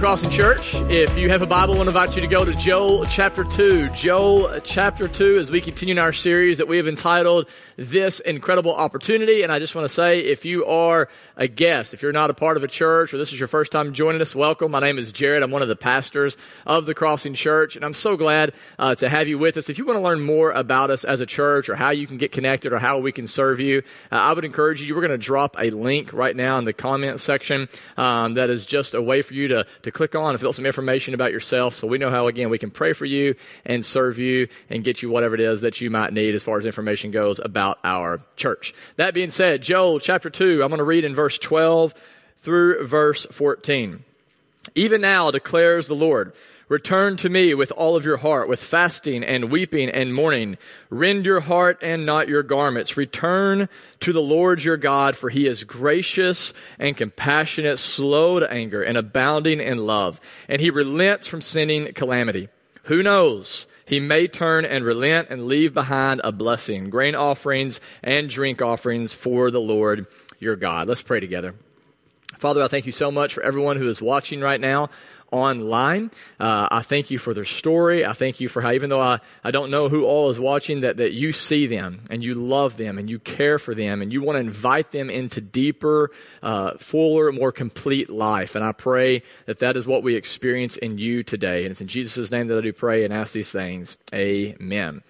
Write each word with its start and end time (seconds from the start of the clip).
Crossing 0.00 0.30
Church. 0.30 0.74
If 0.88 1.18
you 1.18 1.28
have 1.28 1.42
a 1.42 1.46
Bible, 1.46 1.74
I 1.74 1.76
want 1.76 1.90
to 1.90 1.94
invite 1.94 2.16
you 2.16 2.22
to 2.22 2.26
go 2.26 2.42
to 2.42 2.54
Joel 2.54 3.04
chapter 3.04 3.44
2. 3.44 3.90
Joel 3.90 4.58
chapter 4.60 5.06
2 5.06 5.36
as 5.36 5.50
we 5.50 5.60
continue 5.60 5.92
in 5.92 5.98
our 5.98 6.14
series 6.14 6.56
that 6.56 6.66
we 6.66 6.78
have 6.78 6.88
entitled 6.88 7.50
This 7.76 8.18
Incredible 8.18 8.74
Opportunity. 8.74 9.42
And 9.42 9.52
I 9.52 9.58
just 9.58 9.74
want 9.74 9.86
to 9.86 9.92
say, 9.92 10.20
if 10.20 10.46
you 10.46 10.64
are 10.64 11.10
a 11.36 11.46
guest, 11.48 11.92
if 11.92 12.00
you're 12.00 12.12
not 12.12 12.30
a 12.30 12.34
part 12.34 12.56
of 12.56 12.64
a 12.64 12.68
church 12.68 13.12
or 13.12 13.18
this 13.18 13.34
is 13.34 13.38
your 13.38 13.46
first 13.46 13.72
time 13.72 13.92
joining 13.92 14.22
us, 14.22 14.34
welcome. 14.34 14.70
My 14.70 14.80
name 14.80 14.96
is 14.96 15.12
Jared. 15.12 15.42
I'm 15.42 15.50
one 15.50 15.60
of 15.60 15.68
the 15.68 15.76
pastors 15.76 16.38
of 16.64 16.86
the 16.86 16.94
Crossing 16.94 17.34
Church 17.34 17.76
and 17.76 17.84
I'm 17.84 17.92
so 17.92 18.16
glad 18.16 18.54
uh, 18.78 18.94
to 18.94 19.08
have 19.10 19.28
you 19.28 19.38
with 19.38 19.58
us. 19.58 19.68
If 19.68 19.76
you 19.76 19.84
want 19.84 19.98
to 19.98 20.02
learn 20.02 20.22
more 20.22 20.50
about 20.50 20.90
us 20.90 21.04
as 21.04 21.20
a 21.20 21.26
church 21.26 21.68
or 21.68 21.76
how 21.76 21.90
you 21.90 22.06
can 22.06 22.16
get 22.16 22.32
connected 22.32 22.72
or 22.72 22.78
how 22.78 23.00
we 23.00 23.12
can 23.12 23.26
serve 23.26 23.60
you, 23.60 23.82
uh, 24.10 24.14
I 24.14 24.32
would 24.32 24.46
encourage 24.46 24.80
you, 24.80 24.94
we're 24.94 25.02
going 25.02 25.10
to 25.10 25.18
drop 25.18 25.56
a 25.58 25.68
link 25.68 26.14
right 26.14 26.34
now 26.34 26.56
in 26.56 26.64
the 26.64 26.72
comment 26.72 27.20
section 27.20 27.68
um, 27.98 28.32
that 28.34 28.48
is 28.48 28.64
just 28.64 28.94
a 28.94 29.02
way 29.02 29.20
for 29.20 29.34
you 29.34 29.48
to, 29.48 29.66
to 29.82 29.89
click 29.92 30.14
on 30.14 30.30
and 30.30 30.40
fill 30.40 30.52
some 30.52 30.66
information 30.66 31.14
about 31.14 31.32
yourself 31.32 31.74
so 31.74 31.86
we 31.86 31.98
know 31.98 32.10
how, 32.10 32.26
again, 32.26 32.50
we 32.50 32.58
can 32.58 32.70
pray 32.70 32.92
for 32.92 33.04
you 33.04 33.34
and 33.64 33.84
serve 33.84 34.18
you 34.18 34.48
and 34.68 34.84
get 34.84 35.02
you 35.02 35.10
whatever 35.10 35.34
it 35.34 35.40
is 35.40 35.60
that 35.62 35.80
you 35.80 35.90
might 35.90 36.12
need 36.12 36.34
as 36.34 36.42
far 36.42 36.58
as 36.58 36.66
information 36.66 37.10
goes 37.10 37.40
about 37.42 37.78
our 37.84 38.20
church. 38.36 38.74
That 38.96 39.14
being 39.14 39.30
said, 39.30 39.62
Joel 39.62 40.00
chapter 40.00 40.30
2, 40.30 40.62
I'm 40.62 40.68
going 40.68 40.78
to 40.78 40.84
read 40.84 41.04
in 41.04 41.14
verse 41.14 41.38
12 41.38 41.94
through 42.42 42.86
verse 42.86 43.26
14. 43.30 44.04
Even 44.74 45.00
now 45.00 45.30
declares 45.30 45.86
the 45.86 45.94
Lord, 45.94 46.32
Return 46.70 47.16
to 47.16 47.28
me 47.28 47.52
with 47.52 47.72
all 47.72 47.96
of 47.96 48.04
your 48.04 48.18
heart, 48.18 48.48
with 48.48 48.62
fasting 48.62 49.24
and 49.24 49.50
weeping 49.50 49.88
and 49.88 50.14
mourning. 50.14 50.56
Rend 50.88 51.24
your 51.24 51.40
heart 51.40 51.80
and 51.82 52.06
not 52.06 52.28
your 52.28 52.44
garments. 52.44 52.96
Return 52.96 53.68
to 53.98 54.12
the 54.12 54.22
Lord 54.22 54.62
your 54.62 54.76
God, 54.76 55.16
for 55.16 55.30
he 55.30 55.48
is 55.48 55.64
gracious 55.64 56.54
and 56.78 56.96
compassionate, 56.96 57.80
slow 57.80 58.38
to 58.38 58.48
anger, 58.52 58.84
and 58.84 58.96
abounding 58.96 59.58
in 59.58 59.84
love. 59.84 60.20
And 60.48 60.60
he 60.60 60.70
relents 60.70 61.26
from 61.26 61.40
sending 61.40 61.92
calamity. 61.92 62.48
Who 62.84 63.02
knows? 63.02 63.66
He 63.84 63.98
may 63.98 64.28
turn 64.28 64.64
and 64.64 64.84
relent 64.84 65.26
and 65.28 65.48
leave 65.48 65.74
behind 65.74 66.20
a 66.22 66.30
blessing, 66.30 66.88
grain 66.88 67.16
offerings 67.16 67.80
and 68.00 68.30
drink 68.30 68.62
offerings 68.62 69.12
for 69.12 69.50
the 69.50 69.60
Lord 69.60 70.06
your 70.38 70.54
God. 70.54 70.86
Let's 70.86 71.02
pray 71.02 71.18
together. 71.18 71.56
Father, 72.40 72.62
I 72.62 72.68
thank 72.68 72.86
you 72.86 72.92
so 72.92 73.10
much 73.10 73.34
for 73.34 73.42
everyone 73.42 73.76
who 73.76 73.86
is 73.86 74.00
watching 74.00 74.40
right 74.40 74.58
now 74.58 74.88
online. 75.30 76.10
Uh, 76.40 76.68
I 76.70 76.80
thank 76.80 77.10
you 77.10 77.18
for 77.18 77.34
their 77.34 77.44
story. 77.44 78.06
I 78.06 78.14
thank 78.14 78.40
you 78.40 78.48
for 78.48 78.62
how, 78.62 78.72
even 78.72 78.88
though 78.88 79.00
I, 79.02 79.20
I 79.44 79.50
don't 79.50 79.70
know 79.70 79.90
who 79.90 80.06
all 80.06 80.30
is 80.30 80.40
watching, 80.40 80.80
that, 80.80 80.96
that 80.96 81.12
you 81.12 81.32
see 81.32 81.66
them 81.66 82.00
and 82.08 82.24
you 82.24 82.32
love 82.32 82.78
them 82.78 82.96
and 82.96 83.10
you 83.10 83.18
care 83.18 83.58
for 83.58 83.74
them 83.74 84.00
and 84.00 84.10
you 84.10 84.22
want 84.22 84.36
to 84.36 84.40
invite 84.40 84.90
them 84.90 85.10
into 85.10 85.42
deeper, 85.42 86.12
uh, 86.42 86.78
fuller, 86.78 87.30
more 87.30 87.52
complete 87.52 88.08
life. 88.08 88.54
And 88.54 88.64
I 88.64 88.72
pray 88.72 89.22
that 89.44 89.58
that 89.58 89.76
is 89.76 89.86
what 89.86 90.02
we 90.02 90.16
experience 90.16 90.78
in 90.78 90.96
you 90.96 91.22
today. 91.22 91.64
And 91.64 91.72
it's 91.72 91.82
in 91.82 91.88
Jesus' 91.88 92.30
name 92.30 92.48
that 92.48 92.56
I 92.56 92.62
do 92.62 92.72
pray 92.72 93.04
and 93.04 93.12
ask 93.12 93.34
these 93.34 93.52
things. 93.52 93.98
Amen. 94.14 95.02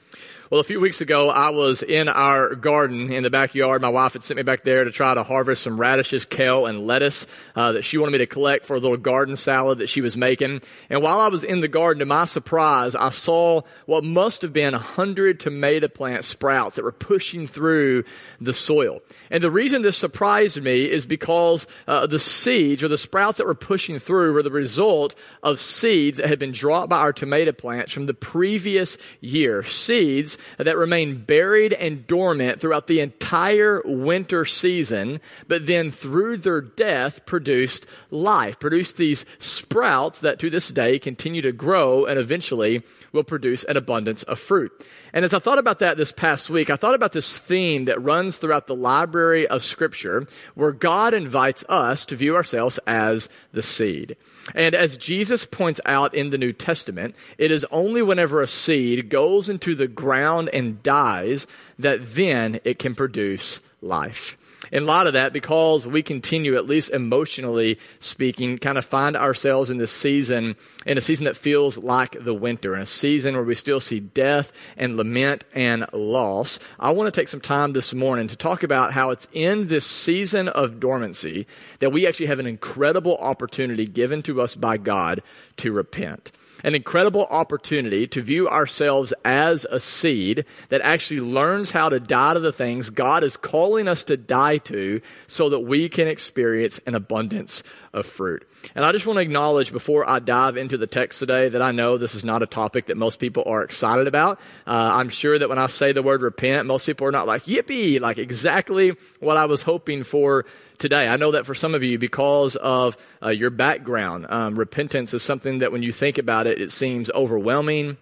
Well, 0.50 0.60
a 0.60 0.64
few 0.64 0.80
weeks 0.80 1.00
ago, 1.00 1.30
I 1.30 1.50
was 1.50 1.84
in 1.84 2.08
our 2.08 2.56
garden 2.56 3.12
in 3.12 3.22
the 3.22 3.30
backyard. 3.30 3.82
My 3.82 3.88
wife 3.88 4.14
had 4.14 4.24
sent 4.24 4.36
me 4.36 4.42
back 4.42 4.64
there 4.64 4.82
to 4.82 4.90
try 4.90 5.14
to 5.14 5.22
harvest 5.22 5.62
some 5.62 5.78
radishes, 5.78 6.24
kale, 6.24 6.66
and 6.66 6.88
lettuce 6.88 7.28
uh, 7.54 7.70
that 7.70 7.84
she 7.84 7.98
wanted 7.98 8.10
me 8.10 8.18
to 8.18 8.26
collect 8.26 8.66
for 8.66 8.74
a 8.74 8.80
little 8.80 8.96
garden 8.96 9.36
salad 9.36 9.78
that 9.78 9.88
she 9.88 10.00
was 10.00 10.16
making. 10.16 10.60
And 10.88 11.02
while 11.02 11.20
I 11.20 11.28
was 11.28 11.44
in 11.44 11.60
the 11.60 11.68
garden, 11.68 12.00
to 12.00 12.04
my 12.04 12.24
surprise, 12.24 12.96
I 12.96 13.10
saw 13.10 13.62
what 13.86 14.02
must 14.02 14.42
have 14.42 14.52
been 14.52 14.74
a 14.74 14.80
hundred 14.80 15.38
tomato 15.38 15.86
plant 15.86 16.24
sprouts 16.24 16.74
that 16.74 16.84
were 16.84 16.90
pushing 16.90 17.46
through 17.46 18.02
the 18.40 18.52
soil. 18.52 19.02
And 19.30 19.44
the 19.44 19.52
reason 19.52 19.82
this 19.82 19.98
surprised 19.98 20.60
me 20.60 20.82
is 20.82 21.06
because 21.06 21.68
uh, 21.86 22.08
the 22.08 22.18
seeds 22.18 22.82
or 22.82 22.88
the 22.88 22.98
sprouts 22.98 23.38
that 23.38 23.46
were 23.46 23.54
pushing 23.54 24.00
through 24.00 24.32
were 24.32 24.42
the 24.42 24.50
result 24.50 25.14
of 25.44 25.60
seeds 25.60 26.18
that 26.18 26.26
had 26.26 26.40
been 26.40 26.50
dropped 26.50 26.90
by 26.90 26.98
our 26.98 27.12
tomato 27.12 27.52
plants 27.52 27.92
from 27.92 28.06
the 28.06 28.14
previous 28.14 28.98
year. 29.20 29.62
Seeds 29.62 30.38
that 30.58 30.76
remain 30.76 31.24
buried 31.24 31.72
and 31.72 32.06
dormant 32.06 32.60
throughout 32.60 32.86
the 32.86 33.00
entire 33.00 33.82
winter 33.84 34.44
season, 34.44 35.20
but 35.48 35.66
then 35.66 35.90
through 35.90 36.38
their 36.38 36.60
death 36.60 37.26
produced 37.26 37.86
life, 38.10 38.58
produced 38.58 38.96
these 38.96 39.24
sprouts 39.38 40.20
that 40.20 40.38
to 40.38 40.50
this 40.50 40.68
day 40.68 40.98
continue 40.98 41.42
to 41.42 41.52
grow 41.52 42.04
and 42.06 42.18
eventually 42.18 42.82
will 43.12 43.24
produce 43.24 43.64
an 43.64 43.76
abundance 43.76 44.22
of 44.24 44.38
fruit. 44.38 44.72
And 45.12 45.24
as 45.24 45.34
I 45.34 45.38
thought 45.38 45.58
about 45.58 45.80
that 45.80 45.96
this 45.96 46.12
past 46.12 46.50
week, 46.50 46.70
I 46.70 46.76
thought 46.76 46.94
about 46.94 47.12
this 47.12 47.38
theme 47.38 47.86
that 47.86 48.02
runs 48.02 48.36
throughout 48.36 48.66
the 48.66 48.74
library 48.74 49.46
of 49.46 49.64
scripture 49.64 50.26
where 50.54 50.72
God 50.72 51.14
invites 51.14 51.64
us 51.68 52.06
to 52.06 52.16
view 52.16 52.36
ourselves 52.36 52.78
as 52.86 53.28
the 53.52 53.62
seed. 53.62 54.16
And 54.54 54.74
as 54.74 54.96
Jesus 54.96 55.44
points 55.44 55.80
out 55.84 56.14
in 56.14 56.30
the 56.30 56.38
New 56.38 56.52
Testament, 56.52 57.14
it 57.38 57.50
is 57.50 57.66
only 57.70 58.02
whenever 58.02 58.40
a 58.40 58.46
seed 58.46 59.08
goes 59.08 59.48
into 59.48 59.74
the 59.74 59.88
ground 59.88 60.50
and 60.52 60.82
dies 60.82 61.46
that 61.78 62.14
then 62.14 62.60
it 62.64 62.78
can 62.78 62.94
produce 62.94 63.60
life 63.82 64.36
in 64.70 64.86
light 64.86 65.06
of 65.06 65.14
that, 65.14 65.32
because 65.32 65.86
we 65.86 66.02
continue, 66.02 66.56
at 66.56 66.66
least 66.66 66.90
emotionally 66.90 67.78
speaking, 67.98 68.58
kind 68.58 68.78
of 68.78 68.84
find 68.84 69.16
ourselves 69.16 69.70
in 69.70 69.78
this 69.78 69.92
season, 69.92 70.56
in 70.86 70.98
a 70.98 71.00
season 71.00 71.24
that 71.24 71.36
feels 71.36 71.78
like 71.78 72.16
the 72.22 72.34
winter, 72.34 72.74
in 72.74 72.82
a 72.82 72.86
season 72.86 73.34
where 73.34 73.44
we 73.44 73.54
still 73.54 73.80
see 73.80 74.00
death 74.00 74.52
and 74.76 74.96
lament 74.96 75.44
and 75.54 75.86
loss, 75.92 76.58
I 76.78 76.92
want 76.92 77.12
to 77.12 77.20
take 77.20 77.28
some 77.28 77.40
time 77.40 77.72
this 77.72 77.94
morning 77.94 78.28
to 78.28 78.36
talk 78.36 78.62
about 78.62 78.92
how 78.92 79.10
it's 79.10 79.28
in 79.32 79.68
this 79.68 79.86
season 79.86 80.48
of 80.48 80.78
dormancy 80.78 81.46
that 81.80 81.90
we 81.90 82.06
actually 82.06 82.26
have 82.26 82.38
an 82.38 82.46
incredible 82.46 83.16
opportunity 83.16 83.86
given 83.86 84.22
to 84.22 84.40
us 84.40 84.54
by 84.54 84.76
God 84.76 85.22
to 85.58 85.72
repent 85.72 86.32
an 86.62 86.74
incredible 86.74 87.26
opportunity 87.30 88.06
to 88.08 88.22
view 88.22 88.48
ourselves 88.48 89.12
as 89.24 89.66
a 89.70 89.80
seed 89.80 90.44
that 90.68 90.80
actually 90.82 91.20
learns 91.20 91.70
how 91.70 91.88
to 91.88 92.00
die 92.00 92.34
to 92.34 92.40
the 92.40 92.52
things 92.52 92.90
God 92.90 93.24
is 93.24 93.36
calling 93.36 93.88
us 93.88 94.04
to 94.04 94.16
die 94.16 94.58
to 94.58 95.00
so 95.26 95.48
that 95.50 95.60
we 95.60 95.88
can 95.88 96.08
experience 96.08 96.80
an 96.86 96.94
abundance 96.94 97.62
of 97.92 98.06
fruit. 98.06 98.46
And 98.74 98.84
I 98.84 98.92
just 98.92 99.06
want 99.06 99.16
to 99.16 99.22
acknowledge 99.22 99.72
before 99.72 100.08
I 100.08 100.20
dive 100.20 100.56
into 100.56 100.78
the 100.78 100.86
text 100.86 101.18
today 101.18 101.48
that 101.48 101.62
I 101.62 101.72
know 101.72 101.98
this 101.98 102.14
is 102.14 102.24
not 102.24 102.42
a 102.42 102.46
topic 102.46 102.86
that 102.86 102.96
most 102.96 103.18
people 103.18 103.42
are 103.46 103.62
excited 103.62 104.06
about. 104.06 104.38
Uh, 104.66 104.70
I'm 104.70 105.08
sure 105.08 105.38
that 105.38 105.48
when 105.48 105.58
I 105.58 105.66
say 105.66 105.92
the 105.92 106.02
word 106.02 106.22
repent, 106.22 106.66
most 106.66 106.86
people 106.86 107.06
are 107.06 107.12
not 107.12 107.26
like, 107.26 107.46
yippee, 107.46 108.00
like 108.00 108.18
exactly 108.18 108.92
what 109.18 109.36
I 109.36 109.46
was 109.46 109.62
hoping 109.62 110.04
for 110.04 110.46
today. 110.80 111.06
I 111.06 111.16
know 111.16 111.32
that 111.32 111.46
for 111.46 111.54
some 111.54 111.74
of 111.74 111.84
you, 111.84 111.98
because 111.98 112.56
of 112.56 112.96
uh, 113.22 113.28
your 113.28 113.50
background, 113.50 114.26
um, 114.28 114.58
repentance 114.58 115.14
is 115.14 115.22
something 115.22 115.58
that 115.58 115.70
when 115.70 115.82
you 115.82 115.92
think 115.92 116.18
about 116.18 116.48
it, 116.48 116.60
it 116.60 116.72
seems 116.72 117.10
overwhelming 117.10 117.96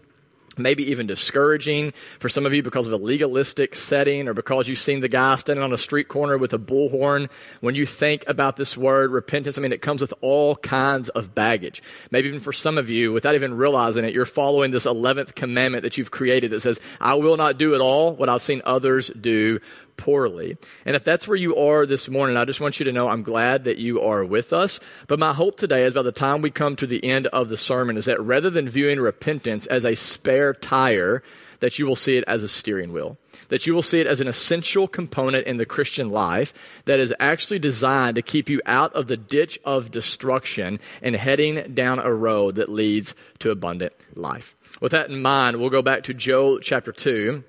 maybe 0.58 0.90
even 0.90 1.06
discouraging 1.06 1.92
for 2.18 2.28
some 2.28 2.46
of 2.46 2.52
you 2.52 2.62
because 2.62 2.86
of 2.86 2.92
a 2.92 2.96
legalistic 2.96 3.74
setting 3.74 4.28
or 4.28 4.34
because 4.34 4.68
you've 4.68 4.78
seen 4.78 5.00
the 5.00 5.08
guy 5.08 5.36
standing 5.36 5.62
on 5.62 5.72
a 5.72 5.78
street 5.78 6.08
corner 6.08 6.36
with 6.36 6.52
a 6.52 6.58
bullhorn. 6.58 7.28
When 7.60 7.74
you 7.74 7.86
think 7.86 8.24
about 8.26 8.56
this 8.56 8.76
word, 8.76 9.10
repentance, 9.10 9.58
I 9.58 9.60
mean, 9.60 9.72
it 9.72 9.82
comes 9.82 10.00
with 10.00 10.12
all 10.20 10.56
kinds 10.56 11.08
of 11.10 11.34
baggage. 11.34 11.82
Maybe 12.10 12.28
even 12.28 12.40
for 12.40 12.52
some 12.52 12.78
of 12.78 12.90
you, 12.90 13.12
without 13.12 13.34
even 13.34 13.56
realizing 13.56 14.04
it, 14.04 14.14
you're 14.14 14.26
following 14.26 14.70
this 14.70 14.86
11th 14.86 15.34
commandment 15.34 15.84
that 15.84 15.98
you've 15.98 16.10
created 16.10 16.50
that 16.50 16.60
says, 16.60 16.81
I 17.00 17.14
will 17.14 17.36
not 17.36 17.58
do 17.58 17.74
at 17.74 17.81
all 17.81 18.14
what 18.14 18.28
I've 18.28 18.42
seen 18.42 18.62
others 18.64 19.08
do 19.08 19.60
poorly. 19.98 20.56
And 20.86 20.96
if 20.96 21.04
that's 21.04 21.28
where 21.28 21.36
you 21.36 21.56
are 21.56 21.84
this 21.84 22.08
morning, 22.08 22.38
I 22.38 22.46
just 22.46 22.60
want 22.60 22.78
you 22.78 22.84
to 22.84 22.92
know 22.92 23.08
I'm 23.08 23.22
glad 23.22 23.64
that 23.64 23.76
you 23.76 24.00
are 24.00 24.24
with 24.24 24.54
us. 24.54 24.80
But 25.06 25.18
my 25.18 25.34
hope 25.34 25.58
today 25.58 25.84
is 25.84 25.92
by 25.92 26.02
the 26.02 26.12
time 26.12 26.40
we 26.40 26.50
come 26.50 26.76
to 26.76 26.86
the 26.86 27.04
end 27.04 27.26
of 27.26 27.50
the 27.50 27.58
sermon 27.58 27.98
is 27.98 28.06
that 28.06 28.22
rather 28.22 28.48
than 28.48 28.68
viewing 28.68 28.98
repentance 29.00 29.66
as 29.66 29.84
a 29.84 29.94
spare 29.94 30.54
tire, 30.54 31.22
that 31.60 31.78
you 31.78 31.86
will 31.86 31.96
see 31.96 32.16
it 32.16 32.24
as 32.26 32.42
a 32.42 32.48
steering 32.48 32.92
wheel. 32.92 33.18
That 33.48 33.66
you 33.66 33.74
will 33.74 33.82
see 33.82 34.00
it 34.00 34.06
as 34.06 34.20
an 34.20 34.28
essential 34.28 34.86
component 34.86 35.46
in 35.46 35.56
the 35.56 35.64
Christian 35.64 36.10
life 36.10 36.52
that 36.84 37.00
is 37.00 37.14
actually 37.18 37.58
designed 37.58 38.16
to 38.16 38.22
keep 38.22 38.50
you 38.50 38.60
out 38.66 38.94
of 38.94 39.06
the 39.06 39.16
ditch 39.16 39.58
of 39.64 39.90
destruction 39.90 40.80
and 41.02 41.16
heading 41.16 41.72
down 41.74 41.98
a 41.98 42.12
road 42.12 42.56
that 42.56 42.68
leads 42.68 43.14
to 43.38 43.50
abundant 43.50 43.94
life. 44.14 44.54
With 44.80 44.92
that 44.92 45.08
in 45.08 45.22
mind, 45.22 45.56
we'll 45.56 45.70
go 45.70 45.82
back 45.82 46.04
to 46.04 46.14
Joel 46.14 46.60
chapter 46.60 46.92
2 46.92 47.42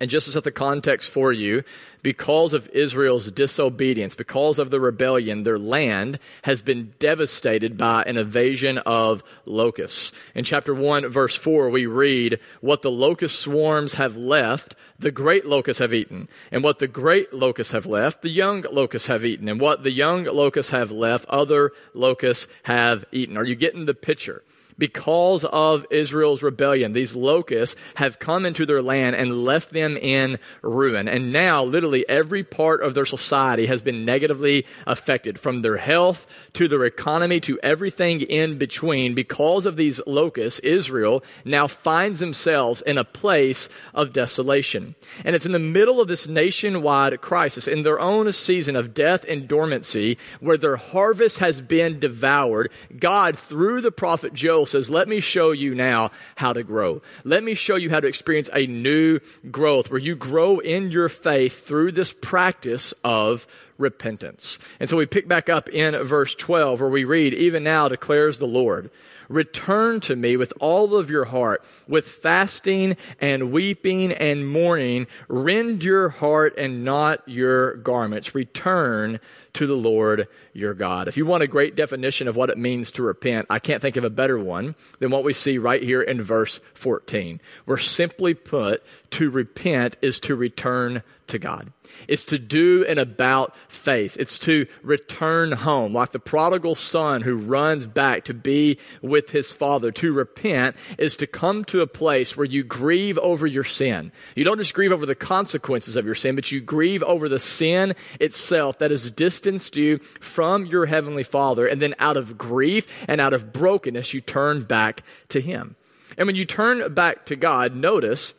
And 0.00 0.10
just 0.10 0.26
to 0.26 0.32
set 0.32 0.44
the 0.44 0.52
context 0.52 1.10
for 1.10 1.32
you, 1.32 1.62
because 2.02 2.52
of 2.52 2.68
Israel's 2.68 3.30
disobedience, 3.30 4.14
because 4.14 4.58
of 4.58 4.70
the 4.70 4.80
rebellion, 4.80 5.42
their 5.42 5.58
land 5.58 6.18
has 6.42 6.62
been 6.62 6.94
devastated 6.98 7.76
by 7.76 8.02
an 8.02 8.16
invasion 8.16 8.78
of 8.78 9.24
locusts. 9.44 10.12
In 10.34 10.44
chapter 10.44 10.74
1, 10.74 11.08
verse 11.08 11.34
4, 11.34 11.70
we 11.70 11.86
read, 11.86 12.38
What 12.60 12.82
the 12.82 12.90
locust 12.90 13.40
swarms 13.40 13.94
have 13.94 14.16
left, 14.16 14.76
the 14.98 15.10
great 15.10 15.46
locusts 15.46 15.80
have 15.80 15.94
eaten. 15.94 16.28
And 16.52 16.62
what 16.62 16.78
the 16.78 16.86
great 16.86 17.32
locusts 17.32 17.72
have 17.72 17.86
left, 17.86 18.22
the 18.22 18.28
young 18.28 18.64
locusts 18.70 19.08
have 19.08 19.24
eaten. 19.24 19.48
And 19.48 19.60
what 19.60 19.82
the 19.82 19.90
young 19.90 20.24
locusts 20.24 20.70
have 20.70 20.90
left, 20.90 21.26
other 21.26 21.72
locusts 21.94 22.46
have 22.64 23.04
eaten. 23.12 23.36
Are 23.36 23.44
you 23.44 23.56
getting 23.56 23.86
the 23.86 23.94
picture? 23.94 24.42
Because 24.78 25.44
of 25.44 25.86
Israel's 25.90 26.42
rebellion. 26.42 26.92
These 26.92 27.16
locusts 27.16 27.76
have 27.94 28.18
come 28.18 28.44
into 28.44 28.66
their 28.66 28.82
land 28.82 29.16
and 29.16 29.44
left 29.44 29.70
them 29.70 29.96
in 29.96 30.38
ruin. 30.62 31.08
And 31.08 31.32
now, 31.32 31.64
literally, 31.64 32.08
every 32.08 32.44
part 32.44 32.82
of 32.82 32.94
their 32.94 33.06
society 33.06 33.66
has 33.66 33.82
been 33.82 34.04
negatively 34.04 34.66
affected 34.86 35.38
from 35.38 35.62
their 35.62 35.76
health 35.76 36.26
to 36.54 36.68
their 36.68 36.84
economy 36.84 37.40
to 37.40 37.58
everything 37.62 38.20
in 38.20 38.58
between. 38.58 39.14
Because 39.14 39.66
of 39.66 39.76
these 39.76 40.00
locusts, 40.06 40.60
Israel 40.60 41.22
now 41.44 41.66
finds 41.66 42.20
themselves 42.20 42.82
in 42.82 42.98
a 42.98 43.04
place 43.04 43.68
of 43.94 44.12
desolation. 44.12 44.94
And 45.24 45.34
it's 45.34 45.46
in 45.46 45.52
the 45.52 45.58
middle 45.58 46.00
of 46.00 46.08
this 46.08 46.28
nationwide 46.28 47.20
crisis, 47.20 47.66
in 47.66 47.82
their 47.82 48.00
own 48.00 48.30
season 48.32 48.76
of 48.76 48.94
death 48.94 49.24
and 49.28 49.48
dormancy, 49.48 50.18
where 50.40 50.58
their 50.58 50.76
harvest 50.76 51.38
has 51.38 51.60
been 51.60 51.98
devoured. 51.98 52.70
God, 52.98 53.38
through 53.38 53.80
the 53.80 53.90
prophet 53.90 54.34
Joel, 54.34 54.65
says, 54.68 54.90
Let 54.90 55.08
me 55.08 55.20
show 55.20 55.52
you 55.52 55.74
now 55.74 56.10
how 56.36 56.52
to 56.52 56.62
grow. 56.62 57.02
Let 57.24 57.42
me 57.42 57.54
show 57.54 57.76
you 57.76 57.90
how 57.90 58.00
to 58.00 58.06
experience 58.06 58.50
a 58.52 58.66
new 58.66 59.20
growth 59.50 59.90
where 59.90 60.00
you 60.00 60.14
grow 60.14 60.58
in 60.58 60.90
your 60.90 61.08
faith 61.08 61.66
through 61.66 61.92
this 61.92 62.12
practice 62.12 62.92
of 63.04 63.46
repentance. 63.78 64.58
And 64.80 64.88
so 64.88 64.96
we 64.96 65.06
pick 65.06 65.28
back 65.28 65.48
up 65.48 65.68
in 65.68 65.96
verse 66.04 66.34
12 66.34 66.80
where 66.80 66.90
we 66.90 67.04
read, 67.04 67.34
Even 67.34 67.64
now 67.64 67.88
declares 67.88 68.38
the 68.38 68.46
Lord. 68.46 68.90
Return 69.28 70.00
to 70.00 70.16
me 70.16 70.36
with 70.36 70.52
all 70.60 70.96
of 70.96 71.10
your 71.10 71.26
heart, 71.26 71.64
with 71.88 72.06
fasting 72.06 72.96
and 73.20 73.52
weeping 73.52 74.12
and 74.12 74.48
mourning. 74.48 75.06
Rend 75.28 75.82
your 75.82 76.08
heart 76.08 76.56
and 76.56 76.84
not 76.84 77.26
your 77.28 77.76
garments. 77.76 78.34
Return 78.34 79.20
to 79.54 79.66
the 79.66 79.74
Lord 79.74 80.28
your 80.52 80.74
God. 80.74 81.08
If 81.08 81.16
you 81.16 81.24
want 81.24 81.42
a 81.42 81.48
great 81.48 81.76
definition 81.76 82.28
of 82.28 82.36
what 82.36 82.50
it 82.50 82.58
means 82.58 82.92
to 82.92 83.02
repent, 83.02 83.46
I 83.48 83.58
can't 83.58 83.80
think 83.80 83.96
of 83.96 84.04
a 84.04 84.10
better 84.10 84.38
one 84.38 84.74
than 84.98 85.10
what 85.10 85.24
we 85.24 85.32
see 85.32 85.58
right 85.58 85.82
here 85.82 86.02
in 86.02 86.22
verse 86.22 86.60
14, 86.74 87.40
where 87.64 87.78
simply 87.78 88.34
put, 88.34 88.82
to 89.12 89.30
repent 89.30 89.96
is 90.02 90.20
to 90.20 90.34
return 90.34 91.02
to 91.28 91.38
God. 91.38 91.72
It's 92.08 92.24
to 92.24 92.38
do 92.38 92.84
an 92.86 92.98
about 92.98 93.56
face. 93.68 94.16
It's 94.16 94.38
to 94.40 94.66
return 94.82 95.52
home, 95.52 95.94
like 95.94 96.12
the 96.12 96.18
prodigal 96.18 96.74
son 96.74 97.22
who 97.22 97.36
runs 97.36 97.86
back 97.86 98.24
to 98.24 98.34
be 98.34 98.78
with 99.02 99.30
his 99.30 99.52
father. 99.52 99.90
To 99.92 100.12
repent 100.12 100.76
is 100.98 101.16
to 101.16 101.26
come 101.26 101.64
to 101.66 101.80
a 101.80 101.86
place 101.86 102.36
where 102.36 102.46
you 102.46 102.62
grieve 102.62 103.18
over 103.18 103.46
your 103.46 103.64
sin. 103.64 104.12
You 104.34 104.44
don't 104.44 104.58
just 104.58 104.74
grieve 104.74 104.92
over 104.92 105.06
the 105.06 105.14
consequences 105.14 105.96
of 105.96 106.06
your 106.06 106.14
sin, 106.14 106.34
but 106.34 106.52
you 106.52 106.60
grieve 106.60 107.02
over 107.02 107.28
the 107.28 107.38
sin 107.38 107.94
itself 108.20 108.78
that 108.78 108.90
has 108.90 109.10
distanced 109.10 109.76
you 109.76 109.98
from 109.98 110.66
your 110.66 110.86
heavenly 110.86 111.22
father. 111.22 111.66
And 111.66 111.80
then 111.80 111.94
out 111.98 112.16
of 112.16 112.38
grief 112.38 112.86
and 113.08 113.20
out 113.20 113.32
of 113.32 113.52
brokenness, 113.52 114.14
you 114.14 114.20
turn 114.20 114.62
back 114.64 115.02
to 115.30 115.40
him. 115.40 115.76
And 116.18 116.26
when 116.26 116.36
you 116.36 116.44
turn 116.44 116.94
back 116.94 117.26
to 117.26 117.36
God, 117.36 117.74
notice 117.74 118.32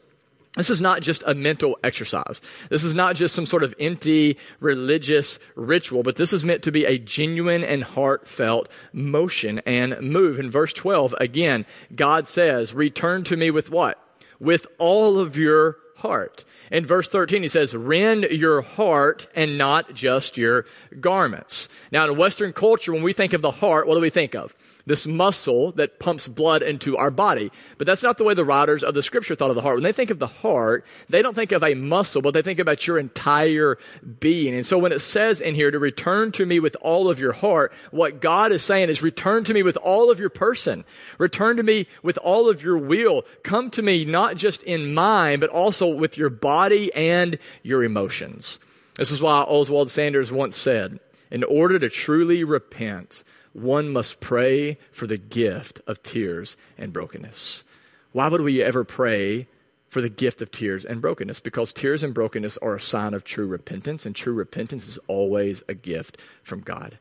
this 0.57 0.69
is 0.69 0.81
not 0.81 1.01
just 1.01 1.23
a 1.25 1.33
mental 1.33 1.77
exercise. 1.83 2.41
This 2.69 2.83
is 2.83 2.95
not 2.95 3.15
just 3.15 3.35
some 3.35 3.45
sort 3.45 3.63
of 3.63 3.75
empty 3.79 4.37
religious 4.59 5.39
ritual, 5.55 6.03
but 6.03 6.15
this 6.15 6.33
is 6.33 6.43
meant 6.43 6.63
to 6.63 6.71
be 6.71 6.85
a 6.85 6.97
genuine 6.97 7.63
and 7.63 7.83
heartfelt 7.83 8.67
motion 8.91 9.59
and 9.65 10.01
move. 10.01 10.39
In 10.39 10.49
verse 10.49 10.73
12, 10.73 11.15
again, 11.19 11.65
God 11.95 12.27
says, 12.27 12.73
return 12.73 13.23
to 13.25 13.37
me 13.37 13.51
with 13.51 13.69
what? 13.69 14.03
With 14.39 14.67
all 14.79 15.19
of 15.19 15.37
your 15.37 15.77
heart. 15.97 16.43
In 16.71 16.85
verse 16.85 17.09
13, 17.09 17.41
he 17.41 17.47
says, 17.47 17.75
rend 17.75 18.23
your 18.23 18.61
heart 18.61 19.27
and 19.35 19.57
not 19.57 19.93
just 19.93 20.37
your 20.37 20.65
garments. 20.99 21.69
Now, 21.91 22.09
in 22.09 22.17
Western 22.17 22.53
culture, 22.53 22.93
when 22.93 23.03
we 23.03 23.13
think 23.13 23.33
of 23.33 23.41
the 23.41 23.51
heart, 23.51 23.87
what 23.87 23.95
do 23.95 24.01
we 24.01 24.09
think 24.09 24.35
of? 24.35 24.53
this 24.87 25.05
muscle 25.05 25.73
that 25.73 25.99
pumps 25.99 26.27
blood 26.27 26.63
into 26.63 26.97
our 26.97 27.11
body. 27.11 27.51
But 27.77 27.85
that's 27.85 28.01
not 28.01 28.17
the 28.17 28.23
way 28.23 28.33
the 28.33 28.45
writers 28.45 28.83
of 28.83 28.93
the 28.93 29.03
scripture 29.03 29.35
thought 29.35 29.49
of 29.49 29.57
the 29.57 29.61
heart. 29.61 29.75
When 29.75 29.83
they 29.83 29.91
think 29.91 30.09
of 30.09 30.17
the 30.17 30.27
heart, 30.27 30.85
they 31.09 31.21
don't 31.21 31.35
think 31.35 31.51
of 31.51 31.61
a 31.61 31.75
muscle, 31.75 32.21
but 32.21 32.33
they 32.33 32.41
think 32.41 32.57
about 32.57 32.87
your 32.87 32.97
entire 32.97 33.77
being. 34.21 34.55
And 34.55 34.65
so 34.65 34.77
when 34.77 34.93
it 34.93 35.01
says 35.01 35.41
in 35.41 35.55
here 35.55 35.69
to 35.69 35.77
return 35.77 36.31
to 36.33 36.45
me 36.45 36.59
with 36.59 36.77
all 36.81 37.09
of 37.09 37.19
your 37.19 37.33
heart, 37.33 37.73
what 37.91 38.21
God 38.21 38.53
is 38.53 38.63
saying 38.63 38.89
is 38.89 39.03
return 39.03 39.43
to 39.43 39.53
me 39.53 39.61
with 39.61 39.75
all 39.77 40.09
of 40.09 40.21
your 40.21 40.29
person. 40.29 40.85
Return 41.17 41.57
to 41.57 41.63
me 41.63 41.87
with 42.01 42.17
all 42.19 42.49
of 42.49 42.63
your 42.63 42.77
will. 42.77 43.25
Come 43.43 43.69
to 43.71 43.81
me 43.81 44.05
not 44.05 44.37
just 44.37 44.63
in 44.63 44.93
mind, 44.93 45.41
but 45.41 45.49
also 45.49 45.87
with 45.87 46.17
your 46.17 46.29
body 46.29 46.56
and 46.93 47.37
your 47.63 47.83
emotions. 47.83 48.59
This 48.95 49.11
is 49.11 49.21
why 49.21 49.41
Oswald 49.41 49.91
Sanders 49.91 50.31
once 50.31 50.57
said, 50.57 50.99
in 51.29 51.43
order 51.43 51.77
to 51.77 51.89
truly 51.89 52.43
repent, 52.43 53.23
one 53.53 53.89
must 53.89 54.19
pray 54.19 54.77
for 54.91 55.07
the 55.07 55.17
gift 55.17 55.81
of 55.87 56.03
tears 56.03 56.57
and 56.77 56.93
brokenness. 56.93 57.63
Why 58.11 58.27
would 58.27 58.41
we 58.41 58.63
ever 58.63 58.83
pray 58.83 59.47
for 59.89 60.01
the 60.01 60.09
gift 60.09 60.41
of 60.41 60.51
tears 60.51 60.85
and 60.85 61.01
brokenness? 61.01 61.39
Because 61.39 61.73
tears 61.73 62.03
and 62.03 62.13
brokenness 62.13 62.57
are 62.57 62.75
a 62.75 62.81
sign 62.81 63.13
of 63.13 63.23
true 63.23 63.47
repentance, 63.47 64.05
and 64.05 64.15
true 64.15 64.33
repentance 64.33 64.87
is 64.87 64.99
always 65.07 65.63
a 65.67 65.73
gift 65.73 66.17
from 66.43 66.61
God. 66.61 66.97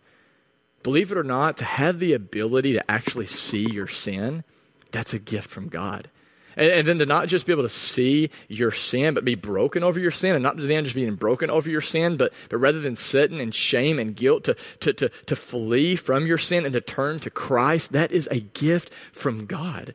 Believe 0.83 1.11
it 1.11 1.19
or 1.19 1.25
not, 1.25 1.57
to 1.57 1.65
have 1.65 1.99
the 1.99 2.13
ability 2.13 2.73
to 2.75 2.91
actually 2.91 3.27
see 3.27 3.67
your 3.71 3.89
sin, 3.89 4.45
that's 4.93 5.15
a 5.15 5.19
gift 5.19 5.49
from 5.49 5.69
God. 5.69 6.11
And, 6.57 6.71
and, 6.71 6.89
then 6.89 6.99
to 6.99 7.07
not 7.07 7.29
just 7.29 7.47
be 7.47 7.53
able 7.53 7.63
to 7.63 7.69
see 7.69 8.31
your 8.49 8.71
sin, 8.71 9.15
but 9.15 9.25
be 9.25 9.35
broken 9.35 9.83
over 9.83 10.01
your 10.01 10.11
sin, 10.11 10.35
and 10.35 10.43
not 10.43 10.57
then 10.57 10.85
just 10.85 10.97
being 10.97 11.15
broken 11.15 11.51
over 11.51 11.69
your 11.69 11.81
sin, 11.81 12.17
but, 12.17 12.33
but 12.49 12.59
rather 12.59 12.81
than 12.81 12.97
sitting 12.97 13.39
in 13.39 13.51
shame 13.51 13.99
and 13.99 14.17
guilt, 14.17 14.45
to, 14.45 14.57
to, 14.81 14.93
to, 14.95 15.09
to 15.09 15.37
flee 15.37 15.97
from 15.97 16.27
your 16.27 16.39
sin 16.39 16.65
and 16.65 16.73
to 16.73 16.81
turn 16.81 17.21
to 17.21 17.31
Christ, 17.31 17.93
that 17.93 18.11
is 18.13 18.29
a 18.31 18.41
gift 18.41 18.91
from 19.13 19.47
God. 19.47 19.95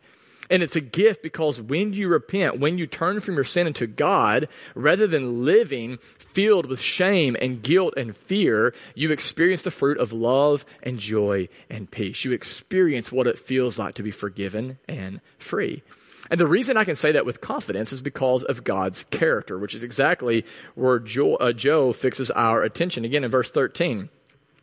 And 0.52 0.62
it's 0.62 0.76
a 0.76 0.82
gift 0.82 1.24
because 1.24 1.62
when 1.62 1.94
you 1.94 2.10
repent, 2.10 2.60
when 2.60 2.78
you 2.78 2.86
turn 2.86 3.22
from 3.22 3.36
your 3.36 3.46
sin 3.46 3.68
into 3.68 3.88
God, 3.88 4.50
rather 4.76 5.08
than 5.08 5.46
living 5.46 5.98
filled 5.98 6.66
with 6.66 6.82
shame 6.82 7.38
and 7.42 7.64
guilt 7.64 7.94
and 7.96 8.16
fear, 8.16 8.74
you 8.94 9.12
experience 9.12 9.62
the 9.62 9.72
fruit 9.72 9.98
of 9.98 10.12
love 10.12 10.66
and 10.84 11.00
joy 11.00 11.48
and 11.70 11.90
peace. 11.90 12.26
You 12.26 12.34
experience 12.34 13.14
what 13.14 13.28
it 13.28 13.40
feels 13.40 13.80
like 13.80 13.96
to 13.96 14.04
be 14.04 14.12
forgiven 14.12 14.78
and 14.90 15.22
free. 15.40 15.84
And 16.32 16.40
the 16.40 16.48
reason 16.48 16.78
I 16.78 16.86
can 16.86 16.96
say 16.96 17.12
that 17.12 17.26
with 17.26 17.42
confidence 17.42 17.92
is 17.92 18.02
because 18.02 18.46
of 18.46 18.64
God's 18.64 19.04
character, 19.12 19.60
which 19.60 19.76
is 19.76 19.84
exactly 19.84 20.46
where 20.76 20.98
Joel, 20.98 21.38
uh, 21.42 21.52
Joel 21.52 21.92
fixes 21.92 22.32
our 22.32 22.64
attention. 22.64 23.04
Again, 23.04 23.26
in 23.26 23.30
verse 23.30 23.52
13. 23.52 24.10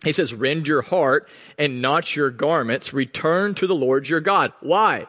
He 0.03 0.13
says, 0.13 0.33
Rend 0.33 0.67
your 0.67 0.81
heart 0.81 1.29
and 1.59 1.83
not 1.83 2.17
your 2.17 2.31
garments. 2.31 2.95
Return 2.95 3.55
to 3.57 3.67
the 3.67 3.75
Lord 3.75 4.09
your 4.09 4.21
God. 4.21 4.55
Why? 4.61 5.09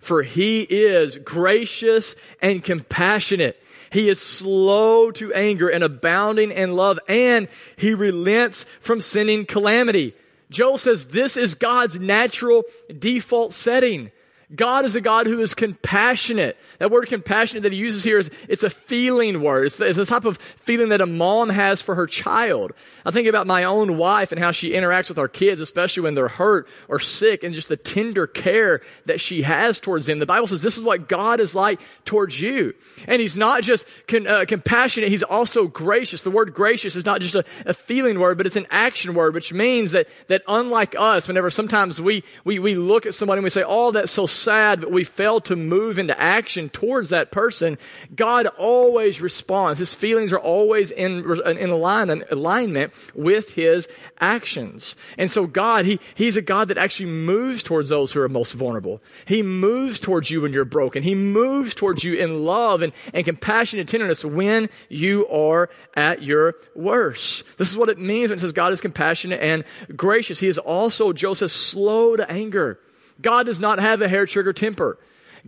For 0.00 0.24
he 0.24 0.62
is 0.62 1.18
gracious 1.18 2.16
and 2.40 2.64
compassionate. 2.64 3.62
He 3.90 4.08
is 4.08 4.20
slow 4.20 5.12
to 5.12 5.32
anger 5.32 5.68
and 5.68 5.84
abounding 5.84 6.50
in 6.50 6.74
love, 6.74 6.98
and 7.08 7.46
he 7.76 7.94
relents 7.94 8.66
from 8.80 9.00
sending 9.00 9.46
calamity. 9.46 10.14
Joel 10.50 10.78
says 10.78 11.06
this 11.06 11.36
is 11.36 11.54
God's 11.54 12.00
natural 12.00 12.64
default 12.98 13.52
setting. 13.52 14.10
God 14.54 14.84
is 14.84 14.94
a 14.94 15.00
God 15.00 15.26
who 15.26 15.40
is 15.40 15.54
compassionate. 15.54 16.56
That 16.78 16.90
word 16.90 17.08
compassionate 17.08 17.62
that 17.62 17.72
he 17.72 17.78
uses 17.78 18.04
here 18.04 18.18
is 18.18 18.30
it's 18.48 18.62
a 18.62 18.70
feeling 18.70 19.42
word. 19.42 19.66
It's 19.66 19.76
the, 19.76 19.86
it's 19.86 20.08
type 20.08 20.24
of 20.24 20.36
feeling 20.56 20.90
that 20.90 21.00
a 21.00 21.06
mom 21.06 21.48
has 21.48 21.80
for 21.80 21.94
her 21.94 22.06
child. 22.06 22.72
I 23.04 23.10
think 23.10 23.28
about 23.28 23.46
my 23.46 23.64
own 23.64 23.96
wife 23.96 24.32
and 24.32 24.40
how 24.40 24.50
she 24.50 24.72
interacts 24.72 25.08
with 25.08 25.18
our 25.18 25.28
kids, 25.28 25.60
especially 25.60 26.02
when 26.02 26.14
they're 26.14 26.28
hurt 26.28 26.68
or 26.88 27.00
sick, 27.00 27.42
and 27.42 27.54
just 27.54 27.68
the 27.68 27.76
tender 27.76 28.26
care 28.26 28.82
that 29.06 29.20
she 29.20 29.42
has 29.42 29.80
towards 29.80 30.06
them. 30.06 30.18
The 30.18 30.26
Bible 30.26 30.46
says 30.46 30.62
this 30.62 30.76
is 30.76 30.82
what 30.82 31.08
God 31.08 31.40
is 31.40 31.54
like 31.54 31.80
towards 32.04 32.40
you. 32.40 32.74
And 33.06 33.20
he's 33.20 33.36
not 33.36 33.62
just 33.62 33.86
con, 34.06 34.26
uh, 34.26 34.44
compassionate, 34.46 35.08
he's 35.08 35.22
also 35.22 35.66
gracious. 35.66 36.22
The 36.22 36.30
word 36.30 36.52
gracious 36.54 36.96
is 36.96 37.06
not 37.06 37.20
just 37.20 37.34
a, 37.34 37.44
a 37.64 37.74
feeling 37.74 38.20
word, 38.20 38.36
but 38.36 38.46
it's 38.46 38.56
an 38.56 38.66
action 38.70 39.14
word, 39.14 39.34
which 39.34 39.52
means 39.52 39.92
that, 39.92 40.08
that 40.28 40.42
unlike 40.46 40.94
us, 40.98 41.26
whenever 41.26 41.48
sometimes 41.50 42.00
we, 42.00 42.22
we, 42.44 42.58
we 42.58 42.74
look 42.74 43.06
at 43.06 43.14
somebody 43.14 43.38
and 43.38 43.44
we 43.44 43.50
say, 43.50 43.64
oh, 43.66 43.92
that's 43.92 44.12
so 44.12 44.26
sad, 44.42 44.80
but 44.80 44.90
we 44.90 45.04
fail 45.04 45.40
to 45.42 45.56
move 45.56 45.98
into 45.98 46.18
action 46.20 46.68
towards 46.68 47.10
that 47.10 47.30
person, 47.30 47.78
God 48.14 48.46
always 48.58 49.20
responds. 49.20 49.78
His 49.78 49.94
feelings 49.94 50.32
are 50.32 50.38
always 50.38 50.90
in, 50.90 51.24
in 51.44 51.70
alignment, 51.70 52.24
alignment 52.30 52.92
with 53.14 53.50
his 53.52 53.88
actions. 54.20 54.96
And 55.18 55.30
so 55.30 55.46
God, 55.46 55.86
he, 55.86 56.00
he's 56.14 56.36
a 56.36 56.42
God 56.42 56.68
that 56.68 56.78
actually 56.78 57.10
moves 57.10 57.62
towards 57.62 57.88
those 57.88 58.12
who 58.12 58.20
are 58.20 58.28
most 58.28 58.52
vulnerable. 58.52 59.00
He 59.26 59.42
moves 59.42 60.00
towards 60.00 60.30
you 60.30 60.40
when 60.40 60.52
you're 60.52 60.64
broken. 60.64 61.02
He 61.02 61.14
moves 61.14 61.74
towards 61.74 62.04
you 62.04 62.14
in 62.14 62.44
love 62.44 62.82
and, 62.82 62.92
and 63.14 63.24
compassion 63.24 63.78
and 63.78 63.88
tenderness 63.88 64.24
when 64.24 64.68
you 64.88 65.26
are 65.28 65.70
at 65.94 66.22
your 66.22 66.54
worst. 66.74 67.44
This 67.58 67.70
is 67.70 67.76
what 67.76 67.88
it 67.88 67.98
means 67.98 68.30
when 68.30 68.38
it 68.38 68.42
says 68.42 68.52
God 68.52 68.72
is 68.72 68.80
compassionate 68.80 69.40
and 69.40 69.64
gracious. 69.96 70.40
He 70.40 70.48
is 70.48 70.58
also, 70.58 71.12
Joel 71.12 71.34
says, 71.34 71.52
slow 71.52 72.16
to 72.16 72.30
anger. 72.30 72.78
God 73.22 73.46
does 73.46 73.60
not 73.60 73.78
have 73.78 74.02
a 74.02 74.08
hair 74.08 74.26
trigger 74.26 74.52
temper. 74.52 74.98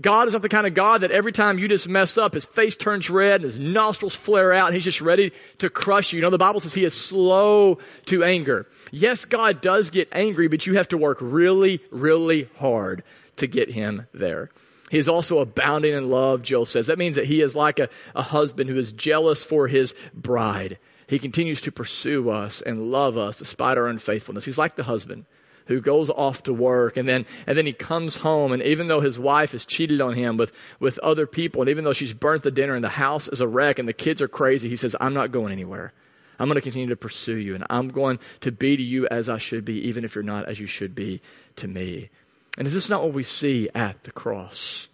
God 0.00 0.26
is 0.26 0.32
not 0.32 0.42
the 0.42 0.48
kind 0.48 0.66
of 0.66 0.74
God 0.74 1.02
that 1.02 1.12
every 1.12 1.30
time 1.30 1.58
you 1.58 1.68
just 1.68 1.88
mess 1.88 2.18
up, 2.18 2.34
his 2.34 2.44
face 2.44 2.76
turns 2.76 3.08
red 3.08 3.36
and 3.36 3.44
his 3.44 3.58
nostrils 3.60 4.16
flare 4.16 4.52
out 4.52 4.66
and 4.66 4.74
he's 4.74 4.84
just 4.84 5.00
ready 5.00 5.32
to 5.58 5.70
crush 5.70 6.12
you. 6.12 6.16
You 6.16 6.22
know, 6.22 6.30
the 6.30 6.38
Bible 6.38 6.58
says 6.58 6.74
he 6.74 6.84
is 6.84 6.94
slow 6.94 7.78
to 8.06 8.24
anger. 8.24 8.66
Yes, 8.90 9.24
God 9.24 9.60
does 9.60 9.90
get 9.90 10.08
angry, 10.10 10.48
but 10.48 10.66
you 10.66 10.76
have 10.76 10.88
to 10.88 10.98
work 10.98 11.18
really, 11.20 11.80
really 11.90 12.48
hard 12.58 13.04
to 13.36 13.46
get 13.46 13.70
him 13.70 14.06
there. 14.12 14.50
He 14.90 14.98
is 14.98 15.08
also 15.08 15.38
abounding 15.38 15.94
in 15.94 16.10
love, 16.10 16.42
Joel 16.42 16.66
says. 16.66 16.88
That 16.88 16.98
means 16.98 17.16
that 17.16 17.26
he 17.26 17.40
is 17.40 17.54
like 17.54 17.78
a, 17.78 17.88
a 18.14 18.22
husband 18.22 18.70
who 18.70 18.78
is 18.78 18.92
jealous 18.92 19.44
for 19.44 19.68
his 19.68 19.94
bride. 20.12 20.78
He 21.06 21.18
continues 21.18 21.60
to 21.62 21.72
pursue 21.72 22.30
us 22.30 22.62
and 22.62 22.90
love 22.90 23.16
us 23.16 23.38
despite 23.38 23.78
our 23.78 23.86
unfaithfulness. 23.86 24.44
He's 24.44 24.58
like 24.58 24.76
the 24.76 24.84
husband 24.84 25.26
who 25.66 25.80
goes 25.80 26.10
off 26.10 26.42
to 26.44 26.52
work. 26.52 26.96
And 26.96 27.08
then 27.08 27.26
and 27.46 27.56
then 27.56 27.66
he 27.66 27.72
comes 27.72 28.16
home 28.16 28.52
and 28.52 28.62
even 28.62 28.88
though 28.88 29.00
his 29.00 29.18
wife 29.18 29.52
has 29.52 29.66
cheated 29.66 30.00
on 30.00 30.14
him 30.14 30.36
with 30.36 30.52
with 30.80 30.98
other 31.00 31.26
people 31.26 31.62
and 31.62 31.70
even 31.70 31.84
though 31.84 31.92
she's 31.92 32.14
burnt 32.14 32.42
the 32.42 32.50
dinner 32.50 32.74
and 32.74 32.84
the 32.84 32.88
house 32.88 33.28
is 33.28 33.40
a 33.40 33.48
wreck 33.48 33.78
and 33.78 33.88
the 33.88 33.92
kids 33.92 34.20
are 34.20 34.28
crazy 34.28 34.68
he 34.68 34.76
says 34.76 34.96
i'm 35.00 35.14
not 35.14 35.32
going 35.32 35.52
anywhere. 35.52 35.92
I'm 36.38 36.48
going 36.48 36.56
to 36.56 36.62
continue 36.62 36.88
to 36.88 36.96
pursue 36.96 37.36
you 37.36 37.54
and 37.54 37.64
i'm 37.70 37.88
going 37.88 38.18
to 38.40 38.52
be 38.52 38.76
to 38.76 38.82
you 38.82 39.06
as 39.08 39.28
i 39.28 39.38
should 39.38 39.64
be 39.64 39.88
even 39.88 40.04
if 40.04 40.14
you're 40.14 40.24
not 40.24 40.46
as 40.46 40.58
you 40.60 40.66
should 40.66 40.94
be 40.94 41.20
to 41.56 41.68
me. 41.68 42.10
And 42.58 42.66
is 42.66 42.74
this 42.74 42.88
not 42.88 43.02
what 43.02 43.12
we 43.12 43.24
see 43.24 43.68
at 43.74 44.04
the 44.04 44.12
cross? 44.12 44.88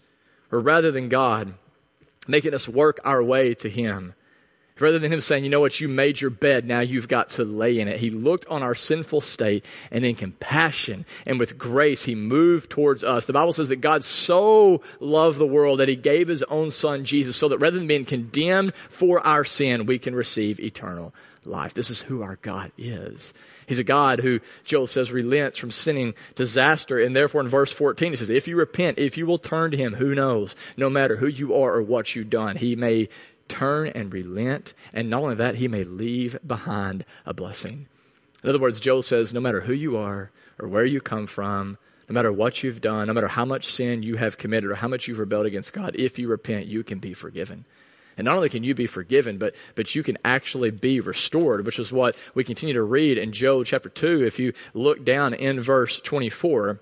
Or 0.53 0.61
rather 0.61 0.91
than 0.91 1.09
god 1.09 1.55
making 2.29 2.55
us 2.55 2.69
work 2.69 3.01
our 3.05 3.23
way 3.23 3.55
to 3.55 3.69
him 3.71 4.15
Rather 4.81 4.99
than 4.99 5.13
him 5.13 5.21
saying, 5.21 5.45
you 5.45 5.51
know 5.51 5.61
what, 5.61 5.81
you 5.81 5.89
made 5.89 6.21
your 6.21 6.31
bed, 6.31 6.67
now 6.67 6.81
you've 6.81 7.09
got 7.09 7.31
to 7.31 7.45
lay 7.45 7.79
in 7.79 7.89
it. 7.89 8.01
He 8.01 8.11
looked 8.11 8.47
on 8.47 8.63
our 8.63 8.75
sinful 8.75 9.21
state 9.21 9.65
and 9.91 10.05
in 10.05 10.15
compassion 10.15 11.05
and 11.27 11.39
with 11.39 11.59
grace, 11.59 12.05
he 12.05 12.15
moved 12.15 12.71
towards 12.71 13.05
us. 13.05 13.27
The 13.27 13.33
Bible 13.33 13.53
says 13.53 13.69
that 13.69 13.77
God 13.77 14.05
so 14.05 14.83
loved 14.99 15.39
the 15.39 15.47
world 15.47 15.81
that 15.81 15.89
he 15.89 15.97
gave 15.97 16.29
his 16.29 16.43
own 16.45 16.71
son, 16.71 17.05
Jesus, 17.05 17.37
so 17.37 17.49
that 17.49 17.59
rather 17.59 17.79
than 17.79 17.87
being 17.87 18.05
condemned 18.05 18.73
for 18.89 19.25
our 19.27 19.45
sin, 19.45 19.87
we 19.87 19.99
can 19.99 20.15
receive 20.15 20.61
eternal 20.61 21.15
life. 21.45 21.75
This 21.75 21.91
is 21.91 22.03
who 22.03 22.23
our 22.23 22.37
God 22.37 22.73
is. 22.77 23.33
He's 23.67 23.79
a 23.79 23.85
God 23.85 24.19
who, 24.19 24.41
Joel 24.65 24.89
says, 24.89 25.13
relents 25.13 25.57
from 25.57 25.71
sinning 25.71 26.15
disaster. 26.35 26.99
And 26.99 27.15
therefore, 27.15 27.41
in 27.41 27.47
verse 27.47 27.73
14, 27.73 28.11
he 28.11 28.17
says, 28.17 28.29
If 28.29 28.49
you 28.49 28.57
repent, 28.57 28.99
if 28.99 29.17
you 29.17 29.27
will 29.27 29.39
turn 29.39 29.71
to 29.71 29.77
him, 29.77 29.95
who 29.95 30.13
knows? 30.13 30.57
No 30.77 30.91
matter 30.91 31.17
who 31.17 31.29
you 31.29 31.55
are 31.55 31.75
or 31.75 31.83
what 31.83 32.17
you've 32.17 32.31
done, 32.31 32.57
he 32.57 32.75
may 32.75 33.09
turn 33.51 33.89
and 33.89 34.13
relent. 34.13 34.73
And 34.95 35.11
not 35.11 35.23
only 35.23 35.35
that, 35.35 35.57
he 35.57 35.69
may 35.69 35.85
leave 35.85 36.39
behind 36.47 37.05
a 37.27 37.35
blessing. 37.35 37.87
In 38.43 38.49
other 38.49 38.59
words, 38.59 38.81
Joel 38.81 39.03
says, 39.03 39.35
no 39.35 39.41
matter 39.41 39.61
who 39.63 39.75
you 39.75 39.99
are 39.99 40.31
or 40.59 40.69
where 40.69 40.87
you 40.87 41.01
come 41.01 41.27
from, 41.27 41.77
no 42.09 42.15
matter 42.15 42.33
what 42.33 42.63
you've 42.63 42.81
done, 42.81 43.09
no 43.09 43.13
matter 43.13 43.29
how 43.29 43.45
much 43.45 43.73
sin 43.73 44.03
you 44.03 44.17
have 44.17 44.39
committed 44.39 44.71
or 44.71 44.77
how 44.77 44.89
much 44.89 45.07
you've 45.07 45.19
rebelled 45.19 45.47
against 45.47 45.73
God, 45.73 45.95
if 45.97 46.19
you 46.19 46.29
repent, 46.29 46.67
you 46.67 46.83
can 46.83 46.99
be 46.99 47.13
forgiven. 47.13 47.67
And 48.17 48.25
not 48.25 48.37
only 48.37 48.49
can 48.49 48.65
you 48.65 48.75
be 48.75 48.87
forgiven, 48.87 49.39
but, 49.39 49.55
but 49.75 49.95
you 49.95 50.03
can 50.03 50.19
actually 50.25 50.71
be 50.71 51.01
restored, 51.01 51.65
which 51.65 51.79
is 51.79 51.93
what 51.93 52.17
we 52.35 52.45
continue 52.45 52.75
to 52.75 52.83
read 52.83 53.19
in 53.19 53.33
Joel 53.33 53.65
chapter 53.65 53.89
2. 53.89 54.25
If 54.25 54.39
you 54.39 54.53
look 54.75 55.05
down 55.05 55.35
in 55.35 55.61
verse 55.61 56.01
24, 56.01 56.81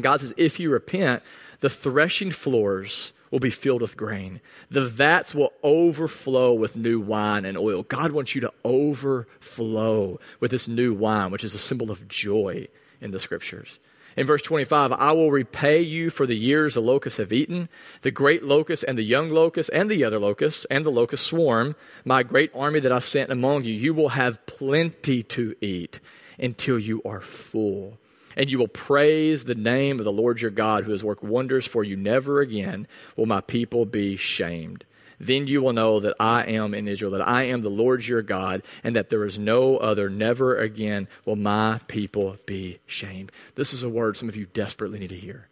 God 0.00 0.20
says, 0.20 0.34
If 0.36 0.58
you 0.58 0.70
repent, 0.70 1.22
the 1.60 1.70
threshing 1.70 2.30
floors 2.30 3.12
will 3.30 3.40
be 3.40 3.50
filled 3.50 3.82
with 3.82 3.96
grain. 3.96 4.40
The 4.70 4.84
vats 4.84 5.34
will 5.34 5.52
overflow 5.62 6.52
with 6.52 6.76
new 6.76 7.00
wine 7.00 7.44
and 7.44 7.58
oil. 7.58 7.82
God 7.82 8.12
wants 8.12 8.34
you 8.34 8.40
to 8.42 8.52
overflow 8.64 10.20
with 10.40 10.50
this 10.50 10.68
new 10.68 10.94
wine, 10.94 11.30
which 11.30 11.44
is 11.44 11.54
a 11.54 11.58
symbol 11.58 11.90
of 11.90 12.08
joy 12.08 12.68
in 13.00 13.10
the 13.10 13.20
scriptures. 13.20 13.78
In 14.16 14.26
verse 14.26 14.40
25, 14.40 14.92
I 14.92 15.12
will 15.12 15.30
repay 15.30 15.82
you 15.82 16.08
for 16.08 16.26
the 16.26 16.36
years 16.36 16.74
the 16.74 16.80
locusts 16.80 17.18
have 17.18 17.34
eaten, 17.34 17.68
the 18.00 18.10
great 18.10 18.42
locust 18.42 18.82
and 18.88 18.96
the 18.96 19.02
young 19.02 19.28
locust 19.28 19.68
and 19.74 19.90
the 19.90 20.04
other 20.04 20.18
locusts 20.18 20.64
and 20.70 20.86
the 20.86 20.90
locust 20.90 21.26
swarm, 21.26 21.76
my 22.02 22.22
great 22.22 22.50
army 22.54 22.80
that 22.80 22.92
I 22.92 23.00
sent 23.00 23.30
among 23.30 23.64
you. 23.64 23.74
You 23.74 23.92
will 23.92 24.10
have 24.10 24.46
plenty 24.46 25.22
to 25.24 25.54
eat 25.60 26.00
until 26.38 26.78
you 26.78 27.02
are 27.04 27.20
full 27.20 27.98
and 28.36 28.50
you 28.50 28.58
will 28.58 28.68
praise 28.68 29.44
the 29.44 29.54
name 29.54 29.98
of 29.98 30.04
the 30.04 30.12
Lord 30.12 30.40
your 30.40 30.50
God 30.50 30.84
who 30.84 30.92
has 30.92 31.02
worked 31.02 31.22
wonders 31.22 31.66
for 31.66 31.82
you. 31.82 31.96
Never 31.96 32.40
again 32.40 32.86
will 33.16 33.26
my 33.26 33.40
people 33.40 33.84
be 33.86 34.16
shamed. 34.16 34.84
Then 35.18 35.46
you 35.46 35.62
will 35.62 35.72
know 35.72 36.00
that 36.00 36.14
I 36.20 36.42
am 36.44 36.74
in 36.74 36.86
Israel, 36.86 37.12
that 37.12 37.26
I 37.26 37.44
am 37.44 37.62
the 37.62 37.70
Lord 37.70 38.06
your 38.06 38.20
God, 38.20 38.62
and 38.84 38.94
that 38.94 39.08
there 39.08 39.24
is 39.24 39.38
no 39.38 39.78
other. 39.78 40.10
Never 40.10 40.58
again 40.58 41.08
will 41.24 41.36
my 41.36 41.80
people 41.88 42.36
be 42.44 42.80
shamed. 42.86 43.32
This 43.54 43.72
is 43.72 43.82
a 43.82 43.88
word 43.88 44.16
some 44.16 44.28
of 44.28 44.36
you 44.36 44.46
desperately 44.52 44.98
need 44.98 45.08
to 45.08 45.16
hear 45.16 45.48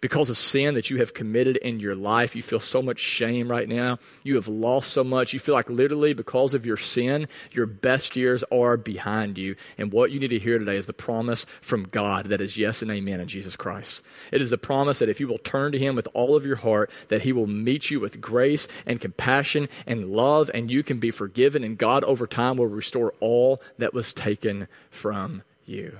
because 0.00 0.30
of 0.30 0.38
sin 0.38 0.74
that 0.74 0.90
you 0.90 0.98
have 0.98 1.14
committed 1.14 1.56
in 1.56 1.80
your 1.80 1.94
life. 1.94 2.36
You 2.36 2.42
feel 2.42 2.60
so 2.60 2.80
much 2.82 3.00
shame 3.00 3.50
right 3.50 3.68
now. 3.68 3.98
You 4.22 4.36
have 4.36 4.48
lost 4.48 4.92
so 4.92 5.02
much. 5.02 5.32
You 5.32 5.38
feel 5.38 5.54
like 5.54 5.68
literally 5.68 6.12
because 6.12 6.54
of 6.54 6.66
your 6.66 6.76
sin, 6.76 7.28
your 7.52 7.66
best 7.66 8.16
years 8.16 8.44
are 8.52 8.76
behind 8.76 9.38
you. 9.38 9.56
And 9.76 9.92
what 9.92 10.10
you 10.10 10.20
need 10.20 10.28
to 10.28 10.38
hear 10.38 10.58
today 10.58 10.76
is 10.76 10.86
the 10.86 10.92
promise 10.92 11.46
from 11.60 11.84
God 11.84 12.28
that 12.28 12.40
is 12.40 12.56
yes 12.56 12.82
and 12.82 12.90
amen 12.90 13.20
in 13.20 13.28
Jesus 13.28 13.56
Christ. 13.56 14.02
It 14.30 14.40
is 14.40 14.50
the 14.50 14.58
promise 14.58 15.00
that 15.00 15.08
if 15.08 15.20
you 15.20 15.28
will 15.28 15.38
turn 15.38 15.72
to 15.72 15.78
Him 15.78 15.96
with 15.96 16.08
all 16.14 16.36
of 16.36 16.46
your 16.46 16.56
heart, 16.56 16.90
that 17.08 17.22
He 17.22 17.32
will 17.32 17.46
meet 17.46 17.90
you 17.90 18.00
with 18.00 18.20
grace 18.20 18.68
and 18.86 19.00
compassion 19.00 19.68
and 19.86 20.10
love, 20.10 20.50
and 20.54 20.70
you 20.70 20.82
can 20.82 20.98
be 20.98 21.10
forgiven, 21.10 21.64
and 21.64 21.78
God 21.78 22.04
over 22.04 22.26
time 22.26 22.56
will 22.56 22.66
restore 22.66 23.14
all 23.20 23.60
that 23.78 23.94
was 23.94 24.12
taken 24.12 24.68
from 24.90 25.42
you. 25.64 25.98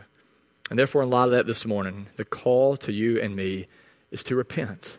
And 0.71 0.79
therefore, 0.79 1.03
in 1.03 1.11
light 1.11 1.27
of 1.27 1.31
that 1.31 1.47
this 1.47 1.65
morning, 1.65 2.09
the 2.17 2.25
call 2.25 2.77
to 2.79 2.93
you 2.93 3.21
and 3.21 3.35
me 3.35 3.69
is 4.11 4.25
to 4.25 4.37
repent, 4.37 4.99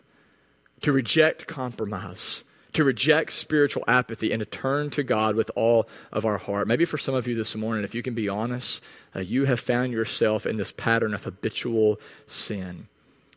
to 0.82 0.92
reject 0.92 1.46
compromise, 1.46 2.44
to 2.72 2.84
reject 2.84 3.32
spiritual 3.32 3.84
apathy, 3.88 4.32
and 4.32 4.40
to 4.40 4.46
turn 4.46 4.90
to 4.90 5.02
God 5.02 5.34
with 5.34 5.50
all 5.56 5.88
of 6.12 6.24
our 6.24 6.38
heart. 6.38 6.68
Maybe 6.68 6.84
for 6.84 6.98
some 6.98 7.14
of 7.14 7.26
you 7.26 7.34
this 7.34 7.56
morning, 7.56 7.84
if 7.84 7.94
you 7.94 8.02
can 8.02 8.14
be 8.14 8.28
honest, 8.28 8.82
uh, 9.14 9.20
you 9.20 9.44
have 9.44 9.60
found 9.60 9.92
yourself 9.92 10.46
in 10.46 10.56
this 10.56 10.72
pattern 10.72 11.14
of 11.14 11.24
habitual 11.24 12.00
sin. 12.26 12.86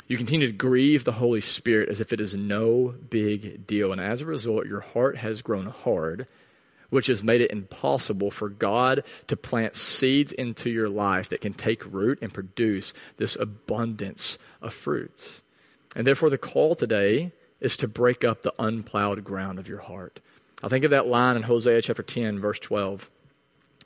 You 0.07 0.17
continue 0.17 0.47
to 0.47 0.53
grieve 0.53 1.03
the 1.03 1.13
Holy 1.13 1.41
Spirit 1.41 1.89
as 1.89 1.99
if 2.01 2.13
it 2.13 2.21
is 2.21 2.35
no 2.35 2.93
big 3.09 3.65
deal. 3.65 3.91
And 3.91 4.01
as 4.01 4.21
a 4.21 4.25
result, 4.25 4.67
your 4.67 4.81
heart 4.81 5.17
has 5.17 5.41
grown 5.41 5.67
hard, 5.67 6.27
which 6.89 7.07
has 7.07 7.23
made 7.23 7.41
it 7.41 7.51
impossible 7.51 8.29
for 8.29 8.49
God 8.49 9.03
to 9.27 9.37
plant 9.37 9.75
seeds 9.75 10.31
into 10.31 10.69
your 10.69 10.89
life 10.89 11.29
that 11.29 11.41
can 11.41 11.53
take 11.53 11.91
root 11.91 12.19
and 12.21 12.33
produce 12.33 12.93
this 13.17 13.35
abundance 13.35 14.37
of 14.61 14.73
fruits. 14.73 15.41
And 15.95 16.07
therefore, 16.07 16.29
the 16.29 16.37
call 16.37 16.75
today 16.75 17.31
is 17.59 17.77
to 17.77 17.87
break 17.87 18.23
up 18.23 18.41
the 18.41 18.53
unplowed 18.59 19.23
ground 19.23 19.59
of 19.59 19.67
your 19.67 19.79
heart. 19.79 20.19
I 20.63 20.67
think 20.67 20.85
of 20.85 20.91
that 20.91 21.07
line 21.07 21.35
in 21.35 21.43
Hosea 21.43 21.81
chapter 21.81 22.03
10, 22.03 22.39
verse 22.39 22.59
12, 22.59 23.09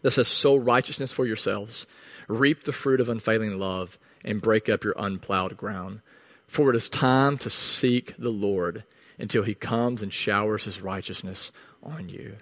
that 0.01 0.11
says, 0.11 0.27
Sow 0.27 0.55
righteousness 0.55 1.11
for 1.11 1.25
yourselves, 1.25 1.85
reap 2.27 2.63
the 2.63 2.71
fruit 2.71 3.01
of 3.01 3.09
unfailing 3.09 3.57
love, 3.57 3.97
and 4.23 4.41
break 4.41 4.69
up 4.69 4.83
your 4.83 4.95
unplowed 4.97 5.57
ground. 5.57 6.01
For 6.47 6.69
it 6.69 6.75
is 6.75 6.89
time 6.89 7.37
to 7.39 7.49
seek 7.49 8.15
the 8.17 8.29
Lord 8.29 8.83
until 9.19 9.43
he 9.43 9.53
comes 9.53 10.01
and 10.01 10.13
showers 10.13 10.63
his 10.63 10.81
righteousness 10.81 11.51
on 11.83 12.09
you. 12.09 12.37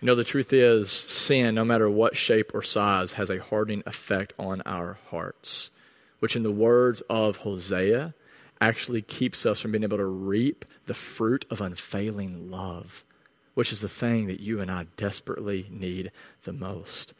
You 0.00 0.06
know, 0.06 0.14
the 0.14 0.24
truth 0.24 0.52
is, 0.52 0.90
sin, 0.90 1.54
no 1.54 1.64
matter 1.64 1.88
what 1.88 2.16
shape 2.16 2.54
or 2.54 2.62
size, 2.62 3.12
has 3.12 3.30
a 3.30 3.40
hardening 3.40 3.82
effect 3.86 4.34
on 4.38 4.60
our 4.66 4.98
hearts, 5.10 5.70
which, 6.18 6.36
in 6.36 6.42
the 6.42 6.50
words 6.50 7.02
of 7.08 7.38
Hosea, 7.38 8.14
actually 8.60 9.02
keeps 9.02 9.46
us 9.46 9.60
from 9.60 9.72
being 9.72 9.84
able 9.84 9.98
to 9.98 10.06
reap 10.06 10.64
the 10.86 10.94
fruit 10.94 11.44
of 11.50 11.60
unfailing 11.60 12.50
love, 12.50 13.04
which 13.54 13.72
is 13.72 13.80
the 13.80 13.88
thing 13.88 14.26
that 14.26 14.40
you 14.40 14.60
and 14.60 14.70
I 14.70 14.86
desperately 14.96 15.66
need 15.70 16.10
the 16.44 16.52
most. 16.52 17.12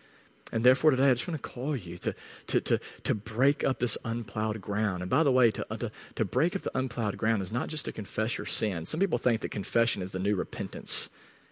And 0.52 0.62
therefore, 0.62 0.93
today, 0.93 1.11
I 1.11 1.14
just 1.14 1.26
want 1.26 1.43
to 1.43 1.49
call 1.49 1.76
you 1.76 1.99
to, 1.99 2.14
to, 2.47 2.61
to, 2.61 2.81
to 3.02 3.14
break 3.14 3.64
up 3.64 3.81
this 3.81 3.99
unplowed 4.05 4.61
ground. 4.61 5.02
And 5.02 5.11
by 5.11 5.25
the 5.25 5.33
way, 5.33 5.50
to, 5.50 5.66
uh, 5.71 5.76
to, 5.78 5.90
to 6.14 6.25
break 6.25 6.55
up 6.55 6.62
the 6.62 6.78
unplowed 6.78 7.16
ground 7.16 7.43
is 7.43 7.50
not 7.50 7.69
just 7.69 7.85
to 7.87 7.93
confess 7.93 8.38
your 8.38 8.47
sin. 8.47 8.85
Some 8.85 9.00
people 9.00 9.19
think 9.19 9.40
that 9.40 9.50
confession 9.50 10.02
is 10.02 10.12
the 10.12 10.21
new 10.21 10.37
repentance 10.37 11.11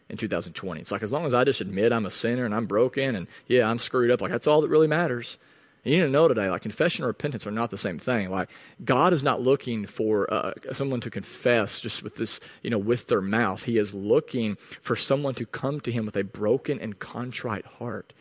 in 0.08 0.16
2020. 0.16 0.80
It's 0.80 0.92
like 0.92 1.02
as 1.02 1.10
long 1.10 1.26
as 1.26 1.34
I 1.34 1.42
just 1.42 1.60
admit 1.60 1.92
I'm 1.92 2.06
a 2.06 2.10
sinner 2.10 2.44
and 2.44 2.54
I'm 2.54 2.66
broken 2.66 3.16
and 3.16 3.26
yeah, 3.48 3.68
I'm 3.68 3.80
screwed 3.80 4.12
up, 4.12 4.20
like 4.20 4.30
that's 4.30 4.46
all 4.46 4.60
that 4.60 4.68
really 4.68 4.86
matters. 4.86 5.38
You 5.84 5.96
need 5.96 6.02
to 6.02 6.08
know 6.08 6.28
today, 6.28 6.48
like 6.48 6.62
confession 6.62 7.04
and 7.04 7.08
repentance 7.08 7.46
are 7.46 7.50
not 7.50 7.70
the 7.70 7.78
same 7.78 7.98
thing. 7.98 8.30
Like 8.30 8.48
God 8.84 9.12
is 9.12 9.22
not 9.22 9.42
looking 9.42 9.86
for 9.86 10.32
uh, 10.32 10.52
someone 10.72 11.00
to 11.02 11.10
confess 11.10 11.78
just 11.80 12.02
with 12.02 12.16
this, 12.16 12.40
you 12.62 12.70
know, 12.70 12.78
with 12.78 13.06
their 13.08 13.20
mouth. 13.20 13.64
He 13.64 13.76
is 13.76 13.92
looking 13.92 14.56
for 14.80 14.96
someone 14.96 15.34
to 15.34 15.44
come 15.44 15.80
to 15.80 15.92
Him 15.92 16.06
with 16.06 16.16
a 16.16 16.24
broken 16.24 16.80
and 16.80 16.98
contrite 16.98 17.66
heart. 17.66 18.14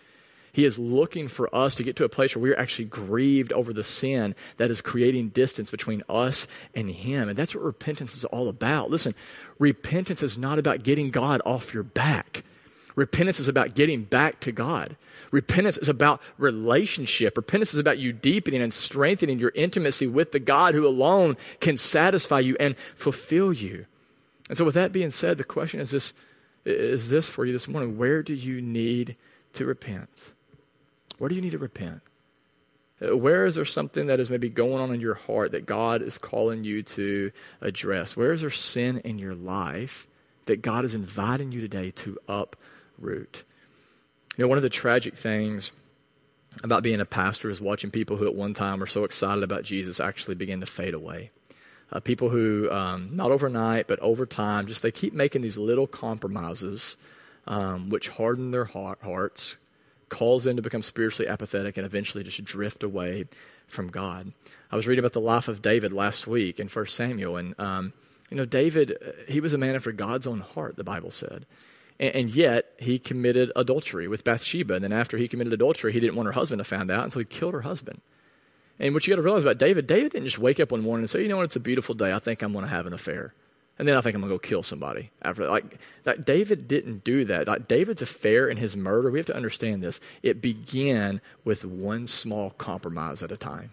He 0.51 0.65
is 0.65 0.77
looking 0.77 1.29
for 1.29 1.53
us 1.53 1.75
to 1.75 1.83
get 1.83 1.95
to 1.95 2.03
a 2.03 2.09
place 2.09 2.35
where 2.35 2.43
we're 2.43 2.59
actually 2.59 2.85
grieved 2.85 3.51
over 3.51 3.73
the 3.73 3.83
sin 3.83 4.35
that 4.57 4.69
is 4.69 4.81
creating 4.81 5.29
distance 5.29 5.71
between 5.71 6.03
us 6.07 6.47
and 6.75 6.89
Him. 6.89 7.27
And 7.27 7.37
that's 7.37 7.55
what 7.55 7.63
repentance 7.63 8.15
is 8.15 8.25
all 8.25 8.49
about. 8.49 8.91
Listen, 8.91 9.15
repentance 9.57 10.21
is 10.21 10.37
not 10.37 10.59
about 10.59 10.83
getting 10.83 11.09
God 11.09 11.41
off 11.43 11.73
your 11.73 11.83
back. 11.83 12.43
Repentance 12.95 13.39
is 13.39 13.47
about 13.47 13.75
getting 13.75 14.03
back 14.03 14.39
to 14.41 14.51
God. 14.51 14.95
Repentance 15.31 15.77
is 15.77 15.89
about 15.89 16.21
relationship. 16.37 17.35
Repentance 17.37 17.73
is 17.73 17.79
about 17.79 17.97
you 17.97 18.13
deepening 18.13 18.61
and 18.61 18.73
strengthening 18.73 19.39
your 19.39 19.51
intimacy 19.55 20.05
with 20.05 20.31
the 20.31 20.39
God 20.39 20.75
who 20.75 20.87
alone 20.87 21.37
can 21.59 21.75
satisfy 21.75 22.39
you 22.39 22.55
and 22.59 22.75
fulfill 22.95 23.51
you. 23.51 23.85
And 24.49 24.57
so, 24.57 24.65
with 24.65 24.75
that 24.75 24.91
being 24.91 25.09
said, 25.09 25.37
the 25.37 25.43
question 25.43 25.79
is 25.79 25.89
this, 25.91 26.13
is 26.65 27.09
this 27.09 27.27
for 27.27 27.45
you 27.45 27.53
this 27.53 27.67
morning 27.67 27.97
Where 27.97 28.21
do 28.21 28.33
you 28.33 28.61
need 28.61 29.15
to 29.53 29.65
repent? 29.65 30.31
Where 31.17 31.29
do 31.29 31.35
you 31.35 31.41
need 31.41 31.51
to 31.51 31.57
repent? 31.57 32.01
Where 32.99 33.45
is 33.45 33.55
there 33.55 33.65
something 33.65 34.07
that 34.07 34.19
is 34.19 34.29
maybe 34.29 34.49
going 34.49 34.81
on 34.81 34.93
in 34.93 35.01
your 35.01 35.15
heart 35.15 35.51
that 35.51 35.65
God 35.65 36.01
is 36.01 36.17
calling 36.17 36.63
you 36.63 36.83
to 36.83 37.31
address? 37.59 38.15
Where 38.15 38.31
is 38.31 38.41
there 38.41 38.49
sin 38.49 38.99
in 38.99 39.19
your 39.19 39.35
life 39.35 40.07
that 40.45 40.61
God 40.61 40.85
is 40.85 40.93
inviting 40.93 41.51
you 41.51 41.59
today 41.59 41.91
to 41.91 42.17
uproot? 42.97 43.43
You 44.37 44.43
know, 44.43 44.47
one 44.47 44.57
of 44.57 44.63
the 44.63 44.69
tragic 44.69 45.15
things 45.15 45.71
about 46.63 46.83
being 46.83 47.01
a 47.01 47.05
pastor 47.05 47.49
is 47.49 47.61
watching 47.61 47.91
people 47.91 48.17
who 48.17 48.27
at 48.27 48.35
one 48.35 48.53
time 48.53 48.79
were 48.79 48.87
so 48.87 49.03
excited 49.03 49.43
about 49.43 49.63
Jesus 49.63 49.99
actually 49.99 50.35
begin 50.35 50.59
to 50.59 50.65
fade 50.65 50.93
away. 50.93 51.31
Uh, 51.91 51.99
people 51.99 52.29
who, 52.29 52.69
um, 52.71 53.09
not 53.15 53.31
overnight, 53.31 53.87
but 53.87 53.99
over 53.99 54.25
time, 54.25 54.67
just 54.67 54.81
they 54.81 54.91
keep 54.91 55.13
making 55.13 55.41
these 55.41 55.57
little 55.57 55.87
compromises 55.87 56.97
um, 57.45 57.89
which 57.89 58.09
harden 58.09 58.51
their 58.51 58.65
heart, 58.65 58.99
hearts, 59.03 59.57
calls 60.09 60.43
them 60.43 60.55
to 60.55 60.61
become 60.61 60.81
spiritually 60.81 61.29
apathetic, 61.29 61.77
and 61.77 61.85
eventually 61.85 62.23
just 62.23 62.43
drift 62.43 62.83
away 62.83 63.25
from 63.67 63.89
God. 63.89 64.31
I 64.71 64.75
was 64.75 64.87
reading 64.87 65.03
about 65.03 65.13
the 65.13 65.19
life 65.19 65.47
of 65.47 65.61
David 65.61 65.91
last 65.91 66.25
week 66.25 66.59
in 66.59 66.67
1 66.67 66.87
Samuel, 66.87 67.37
and, 67.37 67.59
um, 67.59 67.93
you 68.29 68.37
know, 68.37 68.45
David, 68.45 68.93
uh, 68.93 69.11
he 69.27 69.39
was 69.39 69.53
a 69.53 69.57
man 69.57 69.75
after 69.75 69.91
God's 69.91 70.25
own 70.25 70.39
heart, 70.39 70.77
the 70.77 70.83
Bible 70.83 71.11
said. 71.11 71.45
And, 71.99 72.33
yet 72.33 72.73
he 72.79 72.99
committed 72.99 73.51
adultery 73.55 74.07
with 74.07 74.23
Bathsheba. 74.23 74.73
And 74.73 74.83
then 74.83 74.91
after 74.93 75.17
he 75.17 75.27
committed 75.27 75.53
adultery, 75.53 75.93
he 75.93 75.99
didn't 75.99 76.15
want 76.15 76.27
her 76.27 76.33
husband 76.33 76.59
to 76.59 76.63
find 76.63 76.89
out, 76.91 77.03
and 77.03 77.13
so 77.13 77.19
he 77.19 77.25
killed 77.25 77.53
her 77.53 77.61
husband. 77.61 78.01
And 78.79 78.93
what 78.93 79.05
you 79.05 79.11
got 79.11 79.17
to 79.17 79.21
realize 79.21 79.43
about 79.43 79.59
David, 79.59 79.87
David 79.87 80.11
didn't 80.11 80.25
just 80.25 80.39
wake 80.39 80.59
up 80.59 80.71
one 80.71 80.81
morning 80.81 81.03
and 81.03 81.09
say, 81.09 81.21
you 81.21 81.29
know 81.29 81.37
what, 81.37 81.43
it's 81.43 81.55
a 81.55 81.61
beautiful 81.61 81.95
day. 81.95 82.11
I 82.11 82.19
think 82.19 82.41
I'm 82.41 82.51
going 82.51 82.65
to 82.65 82.71
have 82.71 82.87
an 82.87 82.93
affair. 82.93 83.33
And 83.79 83.87
then 83.87 83.95
I 83.95 84.01
think 84.01 84.15
I'm 84.15 84.21
going 84.21 84.31
to 84.31 84.35
go 84.35 84.39
kill 84.39 84.63
somebody 84.63 85.11
after 85.21 85.47
Like, 85.47 85.79
that 86.03 86.25
David 86.25 86.67
didn't 86.67 87.03
do 87.03 87.25
that. 87.25 87.47
Like, 87.47 87.67
David's 87.67 88.01
affair 88.01 88.47
and 88.47 88.59
his 88.59 88.75
murder, 88.75 89.09
we 89.09 89.19
have 89.19 89.25
to 89.27 89.35
understand 89.35 89.81
this. 89.81 89.99
It 90.21 90.41
began 90.41 91.21
with 91.43 91.65
one 91.65 92.05
small 92.07 92.51
compromise 92.51 93.23
at 93.23 93.31
a 93.31 93.37
time. 93.37 93.71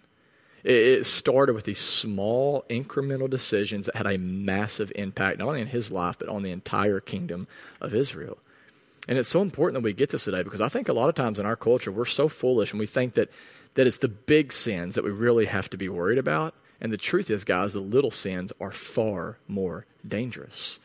It 0.63 1.07
started 1.07 1.55
with 1.55 1.65
these 1.65 1.79
small 1.79 2.65
incremental 2.69 3.31
decisions 3.31 3.87
that 3.87 3.97
had 3.97 4.07
a 4.07 4.19
massive 4.19 4.93
impact, 4.95 5.39
not 5.39 5.49
only 5.49 5.63
in 5.63 5.69
his 5.69 5.91
life, 5.91 6.19
but 6.19 6.29
on 6.29 6.43
the 6.43 6.51
entire 6.51 7.01
kingdom 7.01 7.49
of 7.81 7.95
Israel. 7.95 8.39
And 9.09 9.19
it's 9.19 9.29
so 9.29 9.41
important 9.41 9.75
that 9.75 9.85
we 9.85 9.93
get 9.93 10.11
this 10.11 10.25
today 10.25 10.43
because 10.43 10.61
I 10.61 10.69
think 10.69 10.89
a 10.89 10.93
lot 10.93 11.09
of 11.09 11.15
times 11.15 11.39
in 11.39 11.47
our 11.47 11.57
culture, 11.57 11.91
we're 11.91 12.05
so 12.05 12.29
foolish 12.29 12.73
and 12.73 12.81
we 12.81 12.87
think 12.87 13.15
that, 13.15 13.31
that 13.75 13.87
it's 13.87 13.99
the 13.99 14.09
big 14.09 14.53
sins 14.53 14.95
that 14.95 15.05
we 15.05 15.11
really 15.11 15.47
have 15.47 15.71
to 15.71 15.79
be 15.79 15.89
worried 15.89 16.19
about. 16.19 16.55
And 16.81 16.93
the 16.93 16.99
truth 16.99 17.31
is, 17.31 17.45
guys, 17.45 17.73
the 17.73 17.81
little 17.81 18.11
sins 18.11 18.53
are 18.61 18.73
far 18.73 19.39
more 19.49 19.87
dangerous. 20.07 20.79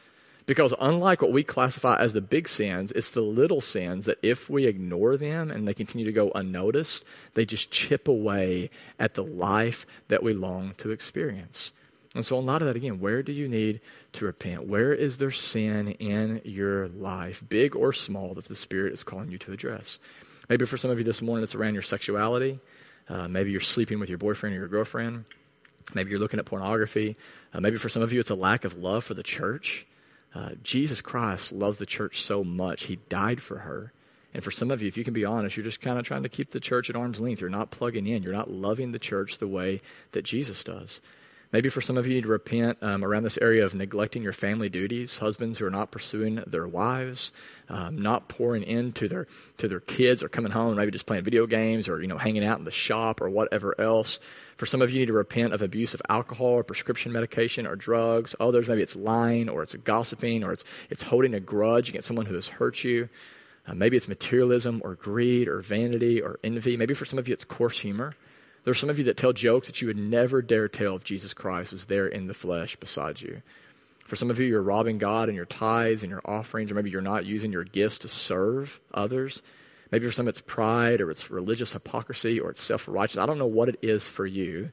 Because 0.46 0.74
unlike 0.80 1.22
what 1.22 1.32
we 1.32 1.44
classify 1.44 2.00
as 2.00 2.14
the 2.14 2.22
big 2.22 2.48
sins, 2.48 2.92
it's 2.92 3.12
the 3.12 3.22
little 3.22 3.62
sins 3.62 4.06
that 4.06 4.20
if 4.22 4.50
we 4.50 4.68
ignore 4.68 5.18
them 5.18 5.50
and 5.50 5.68
they 5.68 5.74
continue 5.74 6.06
to 6.06 6.12
go 6.12 6.32
unnoticed, 6.36 7.04
they 7.34 7.46
just 7.46 7.72
chip 7.72 8.08
away 8.08 8.70
at 9.00 9.16
the 9.16 9.24
life 9.24 9.88
that 10.08 10.22
we 10.22 10.34
long 10.34 10.75
to 10.78 10.92
experience. 10.92 11.72
And 12.14 12.25
so, 12.25 12.38
a 12.38 12.40
lot 12.40 12.62
of 12.62 12.68
that, 12.68 12.78
again, 12.78 13.00
where 13.00 13.24
do 13.24 13.34
you 13.34 13.50
need 13.50 13.82
to 14.14 14.25
repent? 14.25 14.68
Where 14.68 14.94
is 14.94 15.18
there 15.18 15.32
sin 15.32 15.90
in 15.94 16.42
your 16.46 16.88
life, 16.90 17.44
big 17.50 17.75
or 17.75 17.92
small, 17.92 18.34
that 18.36 18.46
the 18.46 18.56
Spirit 18.56 18.94
is 18.94 19.04
calling 19.04 19.32
you 19.32 19.38
to 19.40 19.52
address? 19.52 20.00
Maybe 20.48 20.66
for 20.66 20.78
some 20.78 20.92
of 20.92 20.98
you 20.98 21.04
this 21.04 21.22
morning, 21.22 21.44
it's 21.44 21.56
around 21.56 21.74
your 21.74 21.84
sexuality. 21.84 22.60
Uh, 23.10 23.28
maybe 23.28 23.52
you're 23.52 23.60
sleeping 23.60 24.00
with 24.00 24.08
your 24.08 24.18
boyfriend 24.18 24.56
or 24.56 24.60
your 24.60 24.68
girlfriend. 24.68 25.25
Maybe 25.94 26.12
you're 26.12 26.20
looking 26.20 26.40
at 26.40 26.46
pornography. 26.46 27.18
Uh, 27.54 27.60
maybe 27.60 27.78
for 27.78 27.90
some 27.90 28.02
of 28.02 28.14
you, 28.14 28.20
it's 28.20 28.30
a 28.30 28.36
lack 28.36 28.64
of 28.64 28.78
love 28.78 29.04
for 29.04 29.14
the 29.14 29.24
church. 29.24 29.86
Uh, 30.36 30.50
Jesus 30.62 31.00
Christ 31.00 31.54
loves 31.54 31.78
the 31.78 31.86
church 31.86 32.21
so 32.21 32.43
much, 32.43 32.84
he 32.84 32.98
died 33.10 33.41
for 33.41 33.60
her. 33.60 33.93
And 34.34 34.43
for 34.43 34.52
some 34.52 34.69
of 34.69 34.82
you, 34.82 34.89
if 34.89 34.98
you 34.98 35.06
can 35.06 35.13
be 35.13 35.24
honest, 35.24 35.56
you're 35.56 35.63
just 35.63 35.80
kind 35.80 35.98
of 35.98 36.06
trying 36.06 36.24
to 36.24 36.30
keep 36.30 36.52
the 36.52 36.60
church 36.60 36.89
at 36.89 36.98
arm's 36.98 37.21
length. 37.21 37.39
You're 37.39 37.50
not 37.50 37.71
plugging 37.71 38.06
in. 38.06 38.21
You're 38.21 38.34
not 38.34 38.52
loving 38.52 38.91
the 38.91 39.00
church 39.00 39.38
the 39.38 39.48
way 39.48 39.82
that 40.12 40.26
Jesus 40.26 40.62
does. 40.62 41.00
Maybe 41.56 41.70
for 41.70 41.80
some 41.80 41.98
of 41.98 42.06
you, 42.06 42.10
you 42.10 42.15
need 42.18 42.24
to 42.24 42.28
repent 42.28 42.80
um, 42.82 43.02
around 43.02 43.24
this 43.24 43.38
area 43.38 43.63
of 43.63 43.74
neglecting 43.74 44.22
your 44.22 44.34
family 44.34 44.68
duties. 44.68 45.20
Husbands 45.20 45.58
who 45.58 45.65
are 45.65 45.70
not 45.70 45.89
pursuing 45.89 46.44
their 46.46 46.68
wives, 46.68 47.32
um, 47.70 47.98
not 47.98 48.28
pouring 48.28 48.63
into 48.63 49.08
their 49.08 49.26
to 49.60 49.70
their 49.70 49.80
kids, 49.80 50.22
or 50.22 50.28
coming 50.28 50.52
home 50.52 50.76
maybe 50.76 50.91
just 50.91 51.06
playing 51.06 51.24
video 51.24 51.48
games, 51.48 51.88
or 51.88 52.02
you 52.02 52.10
know 52.10 52.18
hanging 52.18 52.44
out 52.44 52.60
in 52.60 52.65
the 52.65 52.72
shop, 52.72 53.22
or 53.22 53.30
whatever 53.30 53.74
else. 53.80 54.20
For 54.58 54.65
some 54.65 54.82
of 54.82 54.89
you, 54.89 54.96
you 54.96 55.00
need 55.04 55.08
to 55.08 55.13
repent 55.13 55.54
of 55.54 55.62
abuse 55.62 55.94
of 55.94 56.02
alcohol 56.10 56.48
or 56.48 56.63
prescription 56.65 57.13
medication 57.13 57.65
or 57.65 57.78
drugs. 57.78 58.36
Others, 58.38 58.68
maybe 58.68 58.82
it's 58.82 58.98
lying 58.98 59.48
or 59.48 59.63
it's 59.63 59.78
gossiping 59.78 60.44
or 60.44 60.52
it's, 60.52 60.65
it's 60.89 61.04
holding 61.04 61.34
a 61.34 61.39
grudge 61.39 61.88
against 61.88 62.10
someone 62.10 62.26
who 62.26 62.36
has 62.36 62.50
hurt 62.50 62.84
you. 62.84 63.08
Uh, 63.65 63.76
maybe 63.76 63.96
it's 63.96 64.10
materialism 64.10 64.82
or 64.84 64.96
greed 64.96 65.48
or 65.48 65.62
vanity 65.62 66.22
or 66.22 66.38
envy. 66.44 66.76
Maybe 66.76 66.94
for 66.94 67.06
some 67.06 67.18
of 67.18 67.30
you, 67.30 67.34
it's 67.34 67.46
coarse 67.46 67.80
humor. 67.80 68.13
There 68.65 68.71
are 68.71 68.75
some 68.75 68.89
of 68.89 68.97
you 68.97 69.06
that 69.06 69.15
tell 69.15 69.32
jokes 69.32 69.67
that 69.67 69.80
you 69.82 69.88
would 69.88 69.97
never 69.97 70.41
dare 70.41 70.67
tell 70.67 70.95
if 70.95 71.04
Jesus 71.04 71.36
Christ 71.36 71.71
was 71.71 71.86
there 71.86 72.08
in 72.08 72.25
the 72.25 72.34
flesh 72.34 72.75
beside 72.75 73.21
you. 73.21 73.43
For 74.06 74.15
some 74.15 74.32
of 74.32 74.39
you, 74.39 74.47
you're 74.47 74.62
robbing 74.62 74.97
God 74.97 75.30
in 75.30 75.36
your 75.36 75.45
tithes 75.45 76.01
and 76.01 76.10
your 76.10 76.21
offerings, 76.25 76.71
or 76.71 76.75
maybe 76.75 76.89
you're 76.89 77.01
not 77.01 77.25
using 77.25 77.51
your 77.51 77.63
gifts 77.63 77.99
to 77.99 78.08
serve 78.08 78.80
others. 78.91 79.43
Maybe 79.91 80.08
for 80.08 80.12
some 80.12 80.28
it's 80.28 80.41
pride 80.41 80.99
or 80.99 81.12
it's 81.12 81.30
religious 81.30 81.73
hypocrisy 81.73 82.39
or 82.39 82.49
it's 82.49 82.62
self 82.62 82.88
righteous. 82.88 83.19
I 83.19 83.28
don't 83.28 83.38
know 83.38 83.45
what 83.45 83.69
it 83.69 83.80
is 83.84 84.08
for 84.08 84.25
you. 84.25 84.71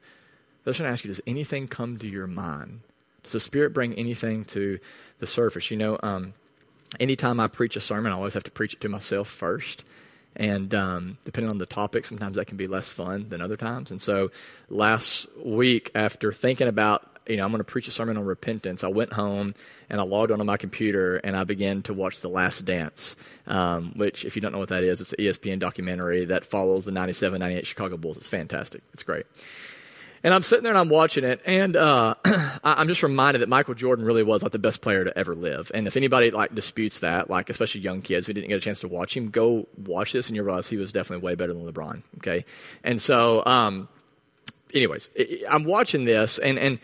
I 0.64 0.70
just 0.70 0.80
want 0.80 0.88
to 0.88 0.92
ask 0.92 1.04
you 1.04 1.08
does 1.08 1.20
anything 1.26 1.68
come 1.68 1.98
to 1.98 2.08
your 2.08 2.26
mind? 2.26 2.80
Does 3.24 3.32
the 3.32 3.40
Spirit 3.40 3.74
bring 3.74 3.94
anything 3.94 4.46
to 4.46 4.78
the 5.18 5.26
surface? 5.26 5.70
You 5.70 5.76
know, 5.76 5.98
um, 6.02 6.32
anytime 6.98 7.40
I 7.40 7.48
preach 7.48 7.76
a 7.76 7.80
sermon, 7.80 8.10
I 8.10 8.14
always 8.14 8.34
have 8.34 8.44
to 8.44 8.50
preach 8.50 8.72
it 8.72 8.80
to 8.80 8.88
myself 8.88 9.28
first. 9.28 9.84
And 10.34 10.74
um, 10.74 11.18
depending 11.24 11.50
on 11.50 11.58
the 11.58 11.66
topic, 11.66 12.04
sometimes 12.04 12.36
that 12.36 12.46
can 12.46 12.56
be 12.56 12.66
less 12.66 12.88
fun 12.88 13.28
than 13.28 13.42
other 13.42 13.56
times. 13.56 13.90
And 13.90 14.00
so 14.00 14.30
last 14.70 15.26
week, 15.44 15.90
after 15.94 16.32
thinking 16.32 16.68
about 16.68 17.12
you 17.26 17.36
know, 17.36 17.44
I'm 17.44 17.50
going 17.50 17.60
to 17.60 17.64
preach 17.64 17.88
a 17.88 17.90
sermon 17.90 18.16
on 18.16 18.24
repentance. 18.24 18.82
I 18.82 18.88
went 18.88 19.12
home 19.12 19.54
and 19.88 20.00
I 20.00 20.04
logged 20.04 20.32
onto 20.32 20.44
my 20.44 20.56
computer 20.56 21.16
and 21.16 21.36
I 21.36 21.44
began 21.44 21.82
to 21.82 21.94
watch 21.94 22.20
The 22.20 22.28
Last 22.28 22.64
Dance, 22.64 23.16
um, 23.46 23.92
which, 23.96 24.24
if 24.24 24.34
you 24.34 24.42
don't 24.42 24.52
know 24.52 24.58
what 24.58 24.70
that 24.70 24.82
is, 24.82 25.00
it's 25.00 25.12
an 25.12 25.24
ESPN 25.24 25.58
documentary 25.58 26.24
that 26.26 26.46
follows 26.46 26.84
the 26.84 26.90
97 26.90 27.38
98 27.38 27.66
Chicago 27.66 27.96
Bulls. 27.96 28.16
It's 28.16 28.28
fantastic. 28.28 28.82
It's 28.92 29.02
great. 29.02 29.26
And 30.24 30.32
I'm 30.32 30.42
sitting 30.42 30.62
there 30.62 30.72
and 30.72 30.78
I'm 30.78 30.88
watching 30.88 31.24
it, 31.24 31.40
and 31.44 31.76
uh, 31.76 32.14
I'm 32.64 32.86
just 32.86 33.02
reminded 33.02 33.42
that 33.42 33.48
Michael 33.48 33.74
Jordan 33.74 34.04
really 34.04 34.22
was 34.22 34.42
like 34.42 34.52
the 34.52 34.58
best 34.58 34.80
player 34.80 35.04
to 35.04 35.18
ever 35.18 35.34
live. 35.34 35.70
And 35.74 35.86
if 35.86 35.96
anybody 35.96 36.30
like 36.30 36.54
disputes 36.54 37.00
that, 37.00 37.28
like 37.28 37.50
especially 37.50 37.80
young 37.80 38.02
kids 38.02 38.26
who 38.26 38.32
didn't 38.32 38.48
get 38.48 38.56
a 38.56 38.60
chance 38.60 38.80
to 38.80 38.88
watch 38.88 39.16
him, 39.16 39.30
go 39.30 39.66
watch 39.76 40.12
this, 40.12 40.28
and 40.28 40.36
you 40.36 40.42
realize 40.42 40.68
he 40.68 40.76
was 40.76 40.92
definitely 40.92 41.24
way 41.24 41.34
better 41.34 41.52
than 41.52 41.64
LeBron. 41.64 42.02
Okay, 42.18 42.44
and 42.84 43.00
so, 43.00 43.44
um, 43.44 43.88
anyways, 44.72 45.10
I'm 45.48 45.64
watching 45.64 46.04
this, 46.04 46.38
and 46.38 46.58
and 46.58 46.78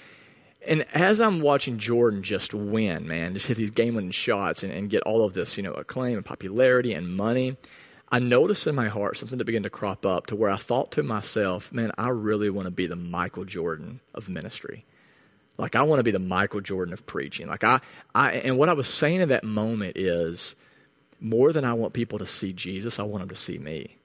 and 0.67 0.85
as 0.93 1.21
I'm 1.21 1.41
watching 1.41 1.79
Jordan 1.79 2.23
just 2.23 2.55
win, 2.55 3.07
man, 3.07 3.35
just 3.35 3.47
hit 3.47 3.57
these 3.57 3.71
game 3.71 3.95
winning 3.95 4.11
shots 4.11 4.63
and, 4.63 4.73
and 4.73 4.91
get 4.91 5.03
all 5.03 5.25
of 5.25 5.35
this, 5.35 5.57
you 5.57 5.63
know, 5.63 5.73
acclaim 5.73 6.17
and 6.17 6.25
popularity 6.25 6.93
and 6.93 7.17
money, 7.17 7.57
I 8.11 8.19
noticed 8.19 8.67
in 8.67 8.75
my 8.75 8.89
heart 8.89 9.19
something 9.19 9.39
that 9.39 9.45
began 9.45 9.65
to 9.65 9.71
crop 9.71 10.07
up 10.07 10.27
to 10.27 10.37
where 10.37 10.51
I 10.51 10.57
thought 10.57 10.93
to 10.93 11.03
myself, 11.03 11.73
man, 11.73 11.93
I 11.99 12.09
really 12.09 12.49
want 12.49 12.67
to 12.67 12.71
be 12.71 12.87
the 12.87 12.97
Michael 12.97 13.45
Jordan 13.45 14.01
of 14.15 14.29
ministry. 14.29 14.85
Like 15.59 15.75
I 15.75 15.83
want 15.83 15.99
to 15.99 16.05
be 16.05 16.11
the 16.11 16.19
Michael 16.19 16.61
Jordan 16.61 16.95
of 16.95 17.05
preaching. 17.07 17.49
Like 17.49 17.65
I, 17.65 17.81
I 18.15 18.33
and 18.33 18.57
what 18.57 18.69
I 18.69 18.75
was 18.75 18.89
saying 18.89 19.21
in 19.21 19.29
that 19.31 19.45
moment 19.45 19.97
is 19.97 20.55
more 21.21 21.53
than 21.53 21.65
I 21.65 21.75
want 21.75 21.93
people 21.93 22.19
to 22.21 22.27
see 22.27 22.53
Jesus, 22.53 22.99
I 22.99 23.03
want 23.03 23.23
them 23.23 23.29
to 23.31 23.37
see 23.37 23.59
me. 23.59 23.97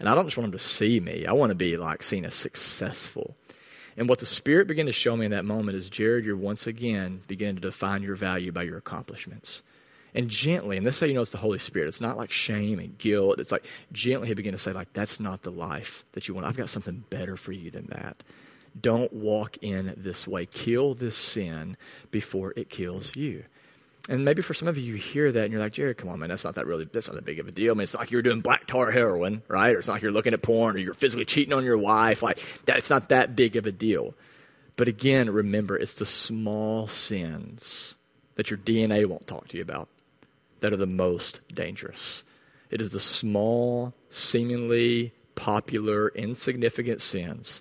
And 0.00 0.08
I 0.08 0.14
don't 0.14 0.24
just 0.24 0.36
want 0.36 0.50
them 0.50 0.58
to 0.58 0.64
see 0.64 0.98
me. 0.98 1.26
I 1.26 1.32
want 1.32 1.50
to 1.50 1.54
be 1.54 1.76
like 1.76 2.02
seen 2.02 2.24
as 2.24 2.34
successful 2.34 3.36
and 3.96 4.08
what 4.08 4.20
the 4.20 4.26
Spirit 4.26 4.68
began 4.68 4.86
to 4.86 4.92
show 4.92 5.16
me 5.16 5.26
in 5.26 5.32
that 5.32 5.44
moment 5.44 5.76
is, 5.76 5.90
Jared, 5.90 6.24
you're 6.24 6.36
once 6.36 6.66
again 6.66 7.22
beginning 7.26 7.56
to 7.56 7.60
define 7.60 8.02
your 8.02 8.16
value 8.16 8.52
by 8.52 8.62
your 8.62 8.78
accomplishments. 8.78 9.62
And 10.14 10.28
gently, 10.28 10.76
and 10.76 10.86
this 10.86 10.98
say 10.98 11.08
you 11.08 11.14
know 11.14 11.22
it's 11.22 11.30
the 11.30 11.38
Holy 11.38 11.58
Spirit. 11.58 11.88
It's 11.88 12.00
not 12.00 12.18
like 12.18 12.30
shame 12.30 12.78
and 12.78 12.96
guilt. 12.98 13.40
It's 13.40 13.52
like 13.52 13.64
gently 13.92 14.28
he 14.28 14.34
begin 14.34 14.52
to 14.52 14.58
say, 14.58 14.72
like, 14.72 14.92
that's 14.92 15.18
not 15.18 15.42
the 15.42 15.50
life 15.50 16.04
that 16.12 16.28
you 16.28 16.34
want. 16.34 16.46
I've 16.46 16.56
got 16.56 16.68
something 16.68 17.04
better 17.08 17.36
for 17.36 17.52
you 17.52 17.70
than 17.70 17.86
that. 17.86 18.22
Don't 18.78 19.12
walk 19.12 19.58
in 19.62 19.94
this 19.96 20.26
way. 20.26 20.46
Kill 20.46 20.94
this 20.94 21.16
sin 21.16 21.76
before 22.10 22.52
it 22.56 22.68
kills 22.68 23.16
you. 23.16 23.44
And 24.08 24.24
maybe 24.24 24.42
for 24.42 24.52
some 24.52 24.68
of 24.68 24.76
you, 24.76 24.84
you 24.84 24.94
hear 24.96 25.30
that 25.30 25.44
and 25.44 25.52
you're 25.52 25.62
like, 25.62 25.72
Jared, 25.72 25.96
come 25.96 26.08
on, 26.08 26.18
man, 26.18 26.28
that's 26.28 26.44
not 26.44 26.56
that 26.56 26.66
really, 26.66 26.88
that's 26.92 27.06
not 27.06 27.14
that 27.14 27.24
big 27.24 27.38
of 27.38 27.46
a 27.46 27.52
deal. 27.52 27.72
I 27.72 27.74
mean, 27.74 27.82
it's 27.82 27.94
not 27.94 28.00
like 28.00 28.10
you're 28.10 28.22
doing 28.22 28.40
black 28.40 28.66
tar 28.66 28.90
heroin, 28.90 29.42
right? 29.48 29.74
Or 29.74 29.78
it's 29.78 29.86
not 29.86 29.94
like 29.94 30.02
you're 30.02 30.12
looking 30.12 30.34
at 30.34 30.42
porn 30.42 30.74
or 30.74 30.78
you're 30.78 30.94
physically 30.94 31.24
cheating 31.24 31.52
on 31.52 31.64
your 31.64 31.78
wife. 31.78 32.22
Like, 32.22 32.40
that, 32.66 32.78
it's 32.78 32.90
not 32.90 33.10
that 33.10 33.36
big 33.36 33.56
of 33.56 33.66
a 33.66 33.72
deal. 33.72 34.14
But 34.76 34.88
again, 34.88 35.30
remember, 35.30 35.76
it's 35.76 35.94
the 35.94 36.06
small 36.06 36.88
sins 36.88 37.94
that 38.34 38.50
your 38.50 38.58
DNA 38.58 39.06
won't 39.06 39.26
talk 39.26 39.48
to 39.48 39.56
you 39.56 39.62
about 39.62 39.88
that 40.62 40.72
are 40.72 40.78
the 40.78 40.86
most 40.86 41.40
dangerous. 41.52 42.22
It 42.70 42.80
is 42.80 42.92
the 42.92 43.00
small, 43.00 43.92
seemingly 44.08 45.12
popular, 45.34 46.08
insignificant 46.08 47.02
sins 47.02 47.60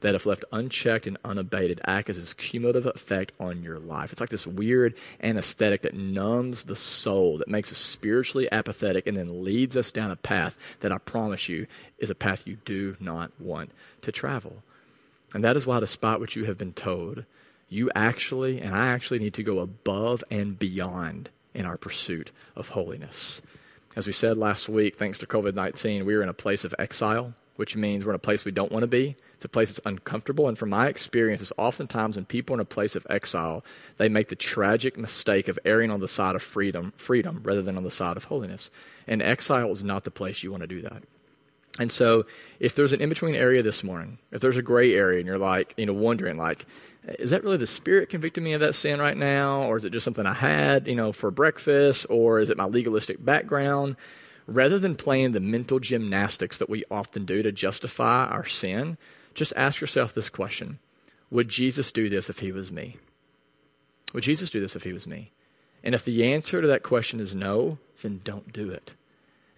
that, 0.00 0.14
if 0.14 0.26
left 0.26 0.44
unchecked 0.52 1.06
and 1.06 1.16
unabated, 1.24 1.80
act 1.84 2.10
as 2.10 2.16
this 2.16 2.34
cumulative 2.34 2.86
effect 2.86 3.32
on 3.40 3.62
your 3.62 3.78
life. 3.78 4.12
It's 4.12 4.20
like 4.20 4.30
this 4.30 4.46
weird 4.46 4.94
anesthetic 5.22 5.82
that 5.82 5.94
numbs 5.94 6.64
the 6.64 6.76
soul, 6.76 7.38
that 7.38 7.48
makes 7.48 7.72
us 7.72 7.78
spiritually 7.78 8.48
apathetic, 8.52 9.06
and 9.06 9.16
then 9.16 9.44
leads 9.44 9.76
us 9.76 9.90
down 9.90 10.10
a 10.10 10.16
path 10.16 10.58
that 10.80 10.92
I 10.92 10.98
promise 10.98 11.48
you 11.48 11.66
is 11.98 12.10
a 12.10 12.14
path 12.14 12.46
you 12.46 12.58
do 12.64 12.96
not 13.00 13.32
want 13.40 13.70
to 14.02 14.12
travel. 14.12 14.62
And 15.34 15.42
that 15.44 15.56
is 15.56 15.66
why, 15.66 15.80
despite 15.80 16.20
what 16.20 16.36
you 16.36 16.44
have 16.44 16.58
been 16.58 16.74
told, 16.74 17.24
you 17.68 17.90
actually 17.94 18.60
and 18.60 18.74
I 18.74 18.88
actually 18.88 19.20
need 19.20 19.34
to 19.34 19.42
go 19.42 19.60
above 19.60 20.22
and 20.30 20.58
beyond 20.58 21.30
in 21.54 21.66
our 21.66 21.76
pursuit 21.76 22.30
of 22.56 22.70
holiness. 22.70 23.42
As 23.94 24.06
we 24.06 24.12
said 24.12 24.38
last 24.38 24.68
week, 24.68 24.96
thanks 24.96 25.18
to 25.18 25.26
COVID 25.26 25.54
19, 25.54 26.06
we 26.06 26.14
are 26.14 26.22
in 26.22 26.28
a 26.28 26.34
place 26.34 26.64
of 26.64 26.74
exile, 26.78 27.34
which 27.56 27.76
means 27.76 28.04
we're 28.04 28.12
in 28.12 28.16
a 28.16 28.18
place 28.18 28.44
we 28.44 28.52
don't 28.52 28.72
want 28.72 28.82
to 28.82 28.88
be. 28.88 29.16
It's 29.34 29.44
a 29.44 29.48
place 29.48 29.68
that's 29.68 29.80
uncomfortable. 29.84 30.48
And 30.48 30.56
from 30.56 30.70
my 30.70 30.86
experience, 30.86 31.42
it's 31.42 31.52
oftentimes 31.58 32.16
when 32.16 32.24
people 32.24 32.54
are 32.54 32.58
in 32.58 32.62
a 32.62 32.64
place 32.64 32.96
of 32.96 33.06
exile, 33.10 33.64
they 33.98 34.08
make 34.08 34.28
the 34.28 34.36
tragic 34.36 34.96
mistake 34.96 35.48
of 35.48 35.58
erring 35.64 35.90
on 35.90 36.00
the 36.00 36.08
side 36.08 36.36
of 36.36 36.42
freedom, 36.42 36.92
freedom 36.96 37.40
rather 37.42 37.60
than 37.60 37.76
on 37.76 37.82
the 37.82 37.90
side 37.90 38.16
of 38.16 38.24
holiness. 38.24 38.70
And 39.06 39.20
exile 39.20 39.70
is 39.72 39.84
not 39.84 40.04
the 40.04 40.10
place 40.10 40.42
you 40.42 40.50
want 40.50 40.62
to 40.62 40.66
do 40.68 40.80
that. 40.82 41.02
And 41.78 41.90
so, 41.90 42.26
if 42.60 42.74
there's 42.74 42.92
an 42.92 43.00
in 43.00 43.08
between 43.08 43.34
area 43.34 43.62
this 43.62 43.82
morning, 43.82 44.18
if 44.30 44.40
there's 44.40 44.58
a 44.58 44.62
gray 44.62 44.94
area 44.94 45.18
and 45.18 45.26
you're 45.26 45.38
like, 45.38 45.74
you 45.76 45.86
know, 45.86 45.94
wondering, 45.94 46.36
like, 46.36 46.66
is 47.04 47.30
that 47.30 47.42
really 47.42 47.56
the 47.56 47.66
Spirit 47.66 48.08
convicting 48.08 48.44
me 48.44 48.52
of 48.52 48.60
that 48.60 48.74
sin 48.74 49.00
right 49.00 49.16
now? 49.16 49.62
Or 49.62 49.76
is 49.76 49.84
it 49.84 49.92
just 49.92 50.04
something 50.04 50.26
I 50.26 50.34
had, 50.34 50.86
you 50.86 50.94
know, 50.94 51.12
for 51.12 51.30
breakfast? 51.30 52.06
Or 52.08 52.38
is 52.38 52.50
it 52.50 52.56
my 52.56 52.64
legalistic 52.64 53.24
background? 53.24 53.96
Rather 54.46 54.78
than 54.78 54.94
playing 54.94 55.32
the 55.32 55.40
mental 55.40 55.78
gymnastics 55.78 56.58
that 56.58 56.70
we 56.70 56.84
often 56.90 57.24
do 57.24 57.42
to 57.42 57.52
justify 57.52 58.26
our 58.26 58.46
sin, 58.46 58.98
just 59.34 59.52
ask 59.56 59.80
yourself 59.80 60.14
this 60.14 60.30
question 60.30 60.78
Would 61.30 61.48
Jesus 61.48 61.90
do 61.90 62.08
this 62.08 62.30
if 62.30 62.38
he 62.38 62.52
was 62.52 62.70
me? 62.70 62.98
Would 64.12 64.24
Jesus 64.24 64.50
do 64.50 64.60
this 64.60 64.76
if 64.76 64.84
he 64.84 64.92
was 64.92 65.06
me? 65.06 65.32
And 65.84 65.94
if 65.94 66.04
the 66.04 66.32
answer 66.32 66.60
to 66.60 66.68
that 66.68 66.82
question 66.82 67.18
is 67.18 67.34
no, 67.34 67.78
then 68.02 68.20
don't 68.22 68.52
do 68.52 68.70
it. 68.70 68.94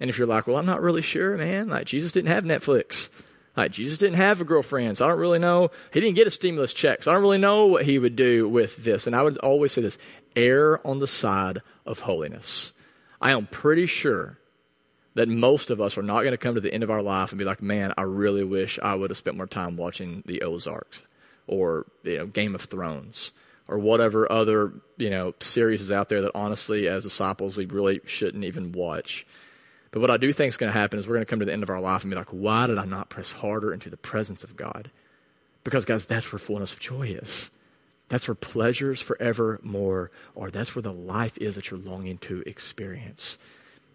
And 0.00 0.08
if 0.08 0.18
you're 0.18 0.26
like, 0.26 0.46
well, 0.46 0.56
I'm 0.56 0.66
not 0.66 0.82
really 0.82 1.02
sure, 1.02 1.36
man, 1.36 1.68
like 1.68 1.86
Jesus 1.86 2.12
didn't 2.12 2.30
have 2.30 2.44
Netflix. 2.44 3.10
Like 3.56 3.70
Jesus 3.70 3.98
didn't 3.98 4.16
have 4.16 4.40
a 4.40 4.44
girlfriend, 4.44 4.98
so 4.98 5.04
I 5.04 5.08
don't 5.08 5.20
really 5.20 5.38
know. 5.38 5.70
He 5.92 6.00
didn't 6.00 6.16
get 6.16 6.26
a 6.26 6.30
stimulus 6.30 6.74
check, 6.74 7.02
so 7.02 7.10
I 7.10 7.14
don't 7.14 7.22
really 7.22 7.38
know 7.38 7.66
what 7.66 7.84
he 7.84 7.98
would 7.98 8.16
do 8.16 8.48
with 8.48 8.76
this. 8.78 9.06
And 9.06 9.14
I 9.14 9.22
would 9.22 9.38
always 9.38 9.72
say 9.72 9.82
this 9.82 9.98
err 10.34 10.84
on 10.86 10.98
the 10.98 11.06
side 11.06 11.62
of 11.86 12.00
holiness. 12.00 12.72
I 13.20 13.30
am 13.30 13.46
pretty 13.46 13.86
sure 13.86 14.38
that 15.14 15.28
most 15.28 15.70
of 15.70 15.80
us 15.80 15.96
are 15.96 16.02
not 16.02 16.22
going 16.22 16.32
to 16.32 16.38
come 16.38 16.56
to 16.56 16.60
the 16.60 16.72
end 16.72 16.82
of 16.82 16.90
our 16.90 17.02
life 17.02 17.30
and 17.30 17.38
be 17.38 17.44
like, 17.44 17.62
man, 17.62 17.94
I 17.96 18.02
really 18.02 18.42
wish 18.42 18.78
I 18.82 18.94
would 18.94 19.10
have 19.10 19.16
spent 19.16 19.36
more 19.36 19.46
time 19.46 19.76
watching 19.76 20.24
the 20.26 20.42
Ozarks 20.42 21.02
or 21.46 21.86
you 22.02 22.18
know, 22.18 22.26
Game 22.26 22.54
of 22.54 22.62
Thrones 22.62 23.30
or 23.68 23.78
whatever 23.78 24.30
other 24.30 24.72
you 24.98 25.10
know 25.10 25.32
series 25.40 25.82
is 25.82 25.92
out 25.92 26.08
there 26.08 26.22
that 26.22 26.32
honestly, 26.34 26.88
as 26.88 27.04
disciples, 27.04 27.56
we 27.56 27.66
really 27.66 28.00
shouldn't 28.04 28.44
even 28.44 28.72
watch. 28.72 29.26
But 29.94 30.00
what 30.00 30.10
I 30.10 30.16
do 30.16 30.32
think 30.32 30.48
is 30.48 30.56
going 30.56 30.72
to 30.72 30.78
happen 30.78 30.98
is 30.98 31.06
we're 31.06 31.14
going 31.14 31.24
to 31.24 31.30
come 31.30 31.38
to 31.38 31.44
the 31.44 31.52
end 31.52 31.62
of 31.62 31.70
our 31.70 31.80
life 31.80 32.02
and 32.02 32.10
be 32.10 32.16
like, 32.16 32.30
why 32.30 32.66
did 32.66 32.78
I 32.78 32.84
not 32.84 33.10
press 33.10 33.30
harder 33.30 33.72
into 33.72 33.90
the 33.90 33.96
presence 33.96 34.42
of 34.42 34.56
God? 34.56 34.90
Because, 35.62 35.84
guys, 35.84 36.04
that's 36.04 36.32
where 36.32 36.40
fullness 36.40 36.72
of 36.72 36.80
joy 36.80 37.16
is. 37.22 37.52
That's 38.08 38.26
where 38.26 38.34
pleasures 38.34 39.00
forevermore 39.00 40.10
are. 40.36 40.50
That's 40.50 40.74
where 40.74 40.82
the 40.82 40.92
life 40.92 41.38
is 41.38 41.54
that 41.54 41.70
you're 41.70 41.78
longing 41.78 42.18
to 42.18 42.42
experience. 42.44 43.38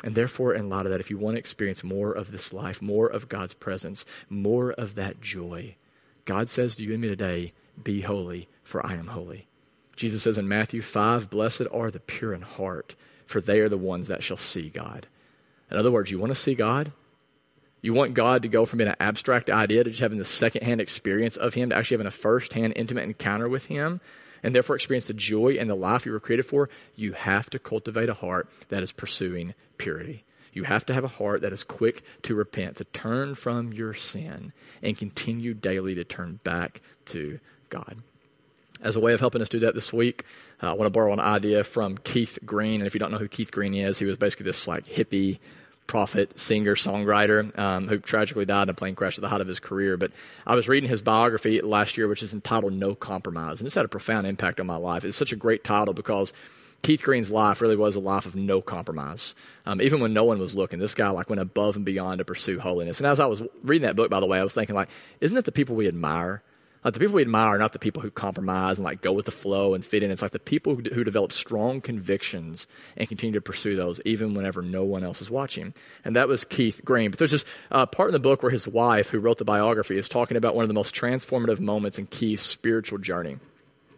And 0.01 0.15
therefore, 0.15 0.53
in 0.53 0.69
light 0.69 0.85
of 0.85 0.93
that, 0.93 1.01
if 1.01 1.09
you 1.09 1.17
want 1.17 1.35
to 1.35 1.39
experience 1.39 1.83
more 1.83 2.13
of 2.13 2.31
this 2.31 2.53
life, 2.53 2.81
more 2.81 3.07
of 3.07 3.27
God's 3.27 3.53
presence, 3.53 4.05
more 4.29 4.71
of 4.71 4.95
that 4.95 5.19
joy, 5.19 5.75
God 6.23 6.49
says 6.49 6.75
to 6.75 6.83
you 6.83 6.93
and 6.93 7.01
me 7.01 7.09
today, 7.09 7.51
Be 7.83 7.99
holy, 7.99 8.47
for 8.63 8.85
I 8.87 8.93
am 8.93 9.07
holy. 9.07 9.47
Jesus 9.97 10.23
says 10.23 10.37
in 10.37 10.47
Matthew 10.47 10.81
5, 10.81 11.29
Blessed 11.29 11.63
are 11.73 11.91
the 11.91 11.99
pure 11.99 12.33
in 12.33 12.43
heart, 12.43 12.95
for 13.25 13.41
they 13.41 13.59
are 13.59 13.67
the 13.67 13.77
ones 13.77 14.07
that 14.07 14.23
shall 14.23 14.37
see 14.37 14.69
God. 14.69 15.05
In 15.71 15.77
other 15.77 15.91
words, 15.91 16.11
you 16.11 16.19
want 16.19 16.31
to 16.31 16.39
see 16.39 16.55
God? 16.55 16.91
You 17.81 17.93
want 17.93 18.13
God 18.13 18.41
to 18.41 18.49
go 18.49 18.65
from 18.65 18.77
being 18.77 18.89
an 18.89 18.95
abstract 18.99 19.49
idea 19.49 19.83
to 19.83 19.89
just 19.89 20.01
having 20.01 20.17
the 20.17 20.25
secondhand 20.25 20.81
experience 20.81 21.37
of 21.37 21.53
Him, 21.53 21.69
to 21.69 21.75
actually 21.75 21.95
having 21.95 22.07
a 22.07 22.11
first-hand 22.11 22.73
intimate 22.75 23.03
encounter 23.03 23.47
with 23.47 23.65
Him, 23.65 24.01
and 24.43 24.53
therefore 24.53 24.75
experience 24.75 25.07
the 25.07 25.13
joy 25.13 25.57
and 25.59 25.69
the 25.69 25.75
life 25.75 26.05
you 26.05 26.11
were 26.11 26.19
created 26.19 26.45
for. 26.45 26.69
You 26.95 27.13
have 27.13 27.49
to 27.51 27.59
cultivate 27.59 28.09
a 28.09 28.13
heart 28.13 28.49
that 28.69 28.83
is 28.83 28.91
pursuing 28.91 29.53
purity. 29.77 30.23
You 30.51 30.63
have 30.63 30.85
to 30.87 30.93
have 30.93 31.03
a 31.03 31.09
heart 31.09 31.41
that 31.41 31.53
is 31.53 31.63
quick 31.63 32.03
to 32.23 32.35
repent, 32.35 32.77
to 32.77 32.83
turn 32.85 33.35
from 33.35 33.71
your 33.71 33.93
sin, 33.93 34.51
and 34.81 34.97
continue 34.97 35.53
daily 35.53 35.95
to 35.95 36.03
turn 36.03 36.39
back 36.43 36.81
to 37.07 37.39
God. 37.69 37.97
As 38.81 38.95
a 38.95 38.99
way 38.99 39.13
of 39.13 39.19
helping 39.19 39.41
us 39.41 39.49
do 39.49 39.59
that 39.59 39.75
this 39.75 39.93
week, 39.93 40.25
uh, 40.63 40.71
I 40.71 40.73
want 40.73 40.87
to 40.87 40.89
borrow 40.89 41.13
an 41.13 41.19
idea 41.19 41.63
from 41.63 41.97
Keith 41.97 42.39
Green. 42.45 42.81
And 42.81 42.87
if 42.87 42.93
you 42.93 42.99
don't 42.99 43.11
know 43.11 43.17
who 43.17 43.27
Keith 43.27 43.51
Green 43.51 43.73
is, 43.73 43.99
he 43.99 44.05
was 44.05 44.17
basically 44.17 44.45
this 44.45 44.67
like 44.67 44.85
hippie 44.85 45.39
prophet, 45.89 46.39
singer, 46.39 46.75
songwriter 46.75 47.57
um, 47.57 47.87
who 47.87 47.97
tragically 47.97 48.45
died 48.45 48.63
in 48.63 48.69
a 48.69 48.73
plane 48.73 48.95
crash 48.95 49.17
at 49.17 49.21
the 49.21 49.27
height 49.27 49.41
of 49.41 49.47
his 49.47 49.59
career. 49.59 49.97
But 49.97 50.11
I 50.45 50.55
was 50.55 50.69
reading 50.69 50.87
his 50.87 51.01
biography 51.01 51.59
last 51.61 51.97
year, 51.97 52.07
which 52.07 52.21
is 52.21 52.33
entitled 52.33 52.73
No 52.73 52.93
Compromise. 52.93 53.59
And 53.59 53.65
this 53.65 53.73
had 53.73 53.85
a 53.85 53.89
profound 53.89 54.27
impact 54.27 54.59
on 54.59 54.67
my 54.67 54.75
life. 54.75 55.03
It's 55.03 55.17
such 55.17 55.33
a 55.33 55.35
great 55.35 55.63
title 55.63 55.95
because 55.95 56.31
Keith 56.83 57.01
Green's 57.01 57.31
life 57.31 57.59
really 57.59 57.75
was 57.75 57.95
a 57.95 57.99
life 57.99 58.27
of 58.27 58.35
no 58.35 58.61
compromise. 58.61 59.33
Um, 59.65 59.81
even 59.81 59.99
when 59.99 60.13
no 60.13 60.23
one 60.23 60.39
was 60.39 60.55
looking, 60.55 60.77
this 60.77 60.93
guy 60.93 61.09
like 61.09 61.27
went 61.27 61.41
above 61.41 61.75
and 61.75 61.83
beyond 61.83 62.19
to 62.19 62.25
pursue 62.25 62.59
holiness. 62.59 62.99
And 62.99 63.07
as 63.07 63.19
I 63.19 63.25
was 63.25 63.41
reading 63.63 63.87
that 63.87 63.95
book, 63.95 64.11
by 64.11 64.19
the 64.19 64.27
way, 64.27 64.39
I 64.39 64.43
was 64.43 64.53
thinking 64.53 64.75
like, 64.75 64.89
isn't 65.19 65.37
it 65.37 65.45
the 65.45 65.51
people 65.51 65.75
we 65.75 65.87
admire? 65.87 66.43
Like 66.83 66.93
the 66.93 66.99
people 67.01 67.15
we 67.15 67.23
admire 67.23 67.55
are 67.55 67.57
not 67.57 67.73
the 67.73 67.79
people 67.79 68.01
who 68.01 68.09
compromise 68.09 68.77
and 68.77 68.85
like 68.85 69.01
go 69.01 69.11
with 69.11 69.25
the 69.25 69.31
flow 69.31 69.73
and 69.73 69.83
fit 69.83 70.01
in. 70.01 70.11
It's 70.11 70.21
like 70.21 70.31
the 70.31 70.39
people 70.39 70.75
who, 70.75 70.83
who 70.93 71.03
develop 71.03 71.33
strong 71.33 71.81
convictions 71.81 72.67
and 72.95 73.07
continue 73.07 73.33
to 73.33 73.41
pursue 73.41 73.75
those 73.75 73.99
even 74.05 74.33
whenever 74.33 74.61
no 74.61 74.85
one 74.85 75.03
else 75.03 75.21
is 75.21 75.29
watching. 75.29 75.73
And 76.05 76.15
that 76.15 76.29
was 76.29 76.45
Keith 76.45 76.81
Green. 76.85 77.11
But 77.11 77.19
there's 77.19 77.31
this 77.31 77.45
uh, 77.69 77.85
part 77.85 78.09
in 78.09 78.13
the 78.13 78.19
book 78.19 78.43
where 78.43 78.51
his 78.51 78.65
wife, 78.65 79.09
who 79.09 79.19
wrote 79.19 79.39
the 79.39 79.45
biography, 79.45 79.97
is 79.97 80.07
talking 80.07 80.37
about 80.37 80.55
one 80.55 80.63
of 80.63 80.69
the 80.69 80.73
most 80.73 80.95
transformative 80.95 81.59
moments 81.59 81.99
in 81.99 82.07
Keith's 82.07 82.43
spiritual 82.43 82.97
journey. 82.97 83.37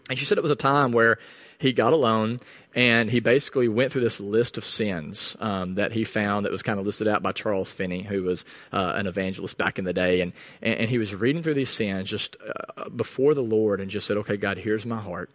And 0.10 0.18
she 0.18 0.26
said 0.26 0.40
it 0.40 0.44
was 0.44 0.52
a 0.52 0.56
time 0.56 0.92
where 0.92 1.20
he 1.62 1.74
got 1.74 1.94
alone 1.94 2.40
and 2.74 3.10
he 3.10 3.20
basically 3.20 3.68
went 3.68 3.92
through 3.92 4.02
this 4.02 4.20
list 4.20 4.58
of 4.58 4.66
sins 4.66 5.38
um, 5.40 5.76
that 5.76 5.92
he 5.92 6.04
found 6.04 6.46
that 6.46 6.52
was 6.52 6.64
kind 6.64 6.80
of 6.80 6.86
listed 6.86 7.08
out 7.08 7.22
by 7.22 7.32
Charles 7.32 7.72
Finney, 7.72 8.02
who 8.02 8.24
was 8.24 8.46
uh, 8.74 8.94
an 8.96 9.06
evangelist 9.06 9.58
back 9.60 9.78
in 9.78 9.86
the 9.86 9.94
day. 9.94 10.22
And, 10.22 10.34
and, 10.62 10.90
he 10.90 10.98
was 10.98 11.14
reading 11.14 11.44
through 11.44 11.54
these 11.54 11.70
sins 11.70 12.10
just 12.10 12.36
uh, 12.76 12.90
before 12.90 13.36
the 13.36 13.44
Lord 13.44 13.80
and 13.80 13.92
just 13.92 14.08
said, 14.08 14.18
Okay, 14.18 14.38
God, 14.38 14.58
here's 14.58 14.86
my 14.86 15.00
heart. 15.00 15.30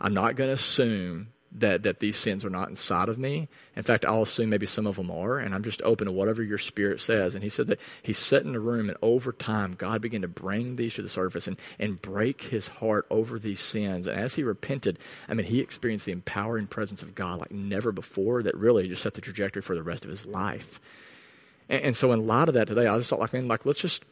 I'm 0.00 0.14
not 0.14 0.36
going 0.36 0.48
to 0.48 0.54
assume 0.54 1.28
that, 1.54 1.84
that 1.84 2.00
these 2.00 2.16
sins 2.16 2.44
are 2.44 2.50
not 2.50 2.68
inside 2.68 3.08
of 3.08 3.18
me. 3.18 3.48
In 3.76 3.82
fact, 3.82 4.04
I'll 4.04 4.22
assume 4.22 4.50
maybe 4.50 4.66
some 4.66 4.86
of 4.86 4.96
them 4.96 5.10
are, 5.10 5.38
and 5.38 5.54
I'm 5.54 5.62
just 5.62 5.82
open 5.82 6.06
to 6.06 6.12
whatever 6.12 6.42
your 6.42 6.58
spirit 6.58 7.00
says. 7.00 7.34
And 7.34 7.44
he 7.44 7.48
said 7.48 7.68
that 7.68 7.80
he 8.02 8.12
sat 8.12 8.42
in 8.42 8.54
a 8.54 8.60
room, 8.60 8.88
and 8.88 8.98
over 9.02 9.32
time, 9.32 9.74
God 9.74 10.02
began 10.02 10.22
to 10.22 10.28
bring 10.28 10.76
these 10.76 10.94
to 10.94 11.02
the 11.02 11.08
surface 11.08 11.46
and, 11.46 11.56
and 11.78 12.00
break 12.02 12.42
his 12.42 12.66
heart 12.66 13.06
over 13.08 13.38
these 13.38 13.60
sins. 13.60 14.06
And 14.06 14.18
as 14.18 14.34
he 14.34 14.42
repented, 14.42 14.98
I 15.28 15.34
mean, 15.34 15.46
he 15.46 15.60
experienced 15.60 16.06
the 16.06 16.12
empowering 16.12 16.66
presence 16.66 17.02
of 17.02 17.14
God 17.14 17.38
like 17.38 17.52
never 17.52 17.92
before 17.92 18.42
that 18.42 18.56
really 18.56 18.88
just 18.88 19.02
set 19.02 19.14
the 19.14 19.20
trajectory 19.20 19.62
for 19.62 19.76
the 19.76 19.82
rest 19.82 20.04
of 20.04 20.10
his 20.10 20.26
life. 20.26 20.80
And, 21.68 21.82
and 21.82 21.96
so, 21.96 22.12
in 22.12 22.26
light 22.26 22.48
of 22.48 22.54
that 22.54 22.66
today, 22.66 22.86
I 22.86 22.96
just 22.98 23.10
thought, 23.10 23.20
like, 23.20 23.32
man, 23.32 23.48
like, 23.48 23.64
let's 23.64 23.80
just 23.80 24.04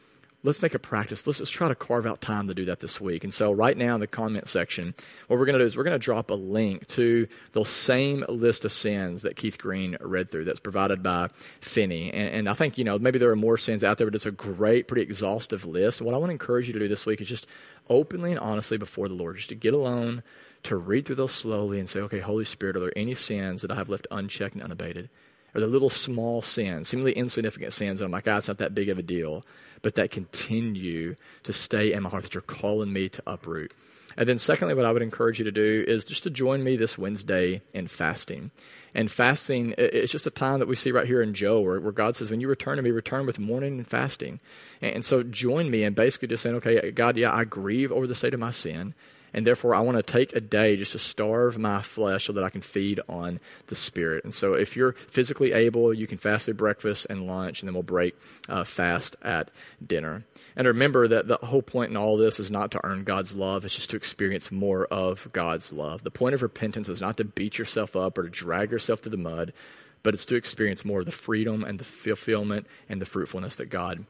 let's 0.45 0.63
make 0.63 0.75
a 0.75 0.79
practice. 0.79 1.27
Let's 1.27 1.39
just 1.39 1.53
try 1.53 1.69
to 1.69 1.75
carve 1.75 2.07
out 2.07 2.21
time 2.21 2.49
to 2.49 2.55
do 2.55 2.65
that 2.67 2.81
this 2.81 3.01
week. 3.01 3.25
And 3.25 3.33
so, 3.33 3.53
right 3.53 3.77
now 3.77 3.95
in 3.95 4.01
the 4.01 4.07
comment 4.07 4.49
section, 4.49 4.95
what 5.29 5.39
we're 5.39 5.47
going 5.47 5.59
to 5.59 5.61
do 5.61 5.67
is 5.67 5.77
we're 5.77 5.85
going 5.85 5.99
to 5.99 6.05
drop 6.05 6.31
a 6.31 6.35
link 6.35 6.87
to 6.89 7.27
the 7.53 7.65
same 7.65 8.25
list 8.29 8.65
of 8.65 8.73
sins 8.73 9.23
that 9.23 9.37
Keith 9.37 9.59
Green 9.59 9.97
read 10.01 10.31
through 10.31 10.45
that's 10.45 10.61
provided 10.61 11.03
by 11.03 11.29
Finney. 11.61 12.13
And, 12.13 12.35
and 12.35 12.49
I 12.49 12.55
think, 12.55 12.79
you 12.79 12.85
know, 12.85 12.99
maybe 12.99 13.19
there 13.19 13.31
are 13.31 13.37
more 13.37 13.57
sins 13.57 13.85
out 13.85 13.99
there, 13.99 14.07
but 14.07 14.15
it's 14.15 14.27
a 14.27 14.31
great, 14.31 14.89
pretty 14.89 15.03
exhaustive 15.03 15.65
list. 15.65 16.03
What 16.03 16.15
I 16.15 16.19
want 16.19 16.31
to 16.31 16.35
encourage 16.35 16.67
you 16.67 16.73
to 16.73 16.79
do 16.79 16.89
this 16.89 17.07
week 17.07 17.21
is 17.21 17.29
just 17.29 17.47
openly 17.89 18.31
and 18.31 18.41
honestly 18.41 18.79
before 18.79 19.09
the 19.09 19.15
Lord, 19.15 19.37
just 19.37 19.49
to 19.51 19.55
get 19.55 19.75
alone, 19.75 20.23
to 20.65 20.77
read 20.77 21.07
through 21.07 21.17
those 21.17 21.33
slowly 21.33 21.79
and 21.79 21.89
say, 21.89 22.01
okay, 22.01 22.21
Holy 22.21 22.45
Spirit, 22.45 22.77
are 22.77 22.81
there 22.81 22.93
any 22.97 23.15
sins 23.15 23.63
that 23.63 23.71
I 23.71 23.75
have 23.75 23.89
left 23.89 24.07
unchecked 24.11 24.55
and 24.55 24.63
unabated? 24.63 25.09
Are 25.55 25.61
the 25.61 25.67
little 25.67 25.91
small 25.91 26.41
sins, 26.43 26.89
seemingly 26.89 27.13
insignificant 27.13 27.73
sins 27.73 27.99
that 27.99 28.07
I'm 28.07 28.11
like, 28.11 28.27
ah, 28.27 28.39
it's 28.39 28.49
not 28.49 28.59
that 28.59 28.75
big 28.75 28.89
of 28.89 28.99
a 28.99 29.03
deal? 29.03 29.45
but 29.83 29.97
that 29.97 30.11
continue 30.11 31.17
to 31.43 31.53
stay 31.53 31.93
in 31.93 32.05
my 32.05 32.09
heart, 32.09 32.23
that 32.23 32.35
you're 32.35 32.41
calling 32.41 32.93
me 32.93 33.09
to 33.11 33.23
uproot. 33.27 33.75
And 34.17 34.29
then, 34.29 34.39
secondly, 34.39 34.75
what 34.75 34.85
I 34.85 34.93
would 34.93 35.03
encourage 35.03 35.39
you 35.39 35.45
to 35.47 35.53
do 35.53 35.85
is 35.87 36.05
just 36.05 36.23
to 36.25 36.31
join 36.31 36.63
me 36.63 36.77
this 36.77 36.99
Wednesday 36.99 37.63
in 37.73 37.89
fasting. 37.89 38.51
And 38.95 39.11
fasting, 39.11 39.75
it's 39.79 40.13
just 40.13 40.27
a 40.27 40.31
time 40.31 40.59
that 40.59 40.69
we 40.69 40.77
see 40.77 40.93
right 40.93 41.07
here 41.07 41.23
in 41.23 41.33
Joel 41.33 41.65
where, 41.65 41.81
where, 41.81 41.93
God 41.93 42.15
says, 42.15 42.31
when 42.31 42.41
you 42.41 42.49
return 42.49 42.77
to 42.77 42.83
me, 42.83 42.91
return 42.91 43.25
with 43.25 43.39
mourning 43.39 43.79
and 43.79 43.87
fasting. 43.87 44.39
And, 44.83 44.97
and 44.97 45.05
so 45.05 45.23
join 45.23 45.71
me 45.71 45.83
in 45.83 45.95
basically 45.95 46.29
just 46.29 46.43
saying, 46.43 46.57
okay, 46.57 46.91
God, 46.91 47.17
yeah, 47.17 47.35
I 47.35 47.45
grieve 47.45 47.91
over 47.91 48.07
the 48.07 48.15
state 48.15 48.35
of 48.35 48.41
my 48.41 48.51
sin. 48.51 48.95
And 49.35 49.47
therefore, 49.47 49.75
I 49.75 49.81
want 49.81 49.97
to 49.97 50.03
take 50.03 50.35
a 50.35 50.41
day 50.41 50.77
just 50.77 50.93
to 50.93 50.99
starve 50.99 51.59
my 51.59 51.81
flesh 51.81 52.27
so 52.27 52.35
that 52.35 52.45
I 52.45 52.51
can 52.51 52.61
feed 52.61 53.01
on 53.09 53.41
the 53.69 53.75
Spirit. 53.75 54.25
And 54.25 54.35
so, 54.35 54.55
if 54.55 54.77
you're 54.77 54.95
physically 55.09 55.53
able, 55.53 55.95
you 55.95 56.07
can 56.07 56.19
fast 56.19 56.45
through 56.45 56.55
breakfast 56.55 57.07
and 57.09 57.27
lunch, 57.27 57.61
and 57.61 57.69
then 57.69 57.75
we'll 57.75 57.83
break 57.83 58.15
uh, 58.49 58.65
fast 58.65 59.17
at 59.23 59.51
dinner. 59.85 60.25
And 60.55 60.67
remember 60.67 61.09
that 61.09 61.29
the 61.29 61.39
whole 61.39 61.63
point 61.63 61.91
in 61.91 61.97
all 61.97 62.19
this 62.19 62.39
is 62.39 62.51
not 62.51 62.73
to 62.73 62.81
earn 62.85 63.05
God's 63.05 63.35
love, 63.35 63.65
it's 63.65 63.75
just 63.75 63.91
to 63.91 63.97
experience 63.97 64.53
more 64.53 64.85
of 64.87 65.29
God's 65.33 65.73
love. 65.73 66.03
The 66.05 66.11
point 66.11 66.35
of 66.35 66.43
repentance 66.43 66.89
is 66.89 67.01
not 67.01 67.17
to 67.17 67.25
beat 67.25 67.59
yourself 67.59 67.97
up 67.97 68.19
or 68.19 68.25
to 68.25 68.31
drag 68.31 68.71
yourself 68.71 69.01
to 69.03 69.09
the 69.09 69.17
mud, 69.17 69.55
but 70.03 70.13
it's 70.13 70.27
to 70.27 70.37
experience 70.37 70.85
more 70.85 71.01
of 71.01 71.07
the 71.07 71.13
freedom 71.13 71.65
and 71.65 71.81
the 71.81 71.85
fulfillment 71.85 72.67
and 72.89 73.01
the 73.01 73.07
fruitfulness 73.07 73.57
that 73.57 73.71
God 73.71 74.05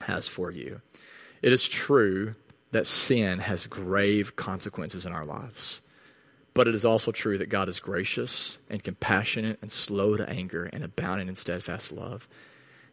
has 0.00 0.26
for 0.26 0.50
you. 0.50 0.80
It 1.42 1.52
is 1.52 1.68
true 1.68 2.34
that 2.76 2.86
sin 2.86 3.38
has 3.38 3.66
grave 3.66 4.36
consequences 4.36 5.06
in 5.06 5.12
our 5.12 5.24
lives. 5.24 5.80
But 6.54 6.68
it 6.68 6.74
is 6.74 6.84
also 6.84 7.12
true 7.12 7.38
that 7.38 7.48
God 7.48 7.68
is 7.68 7.80
gracious 7.80 8.58
and 8.70 8.82
compassionate 8.82 9.58
and 9.60 9.70
slow 9.70 10.16
to 10.16 10.28
anger 10.28 10.64
and 10.64 10.84
abounding 10.84 11.28
in 11.28 11.34
steadfast 11.34 11.92
love. 11.92 12.28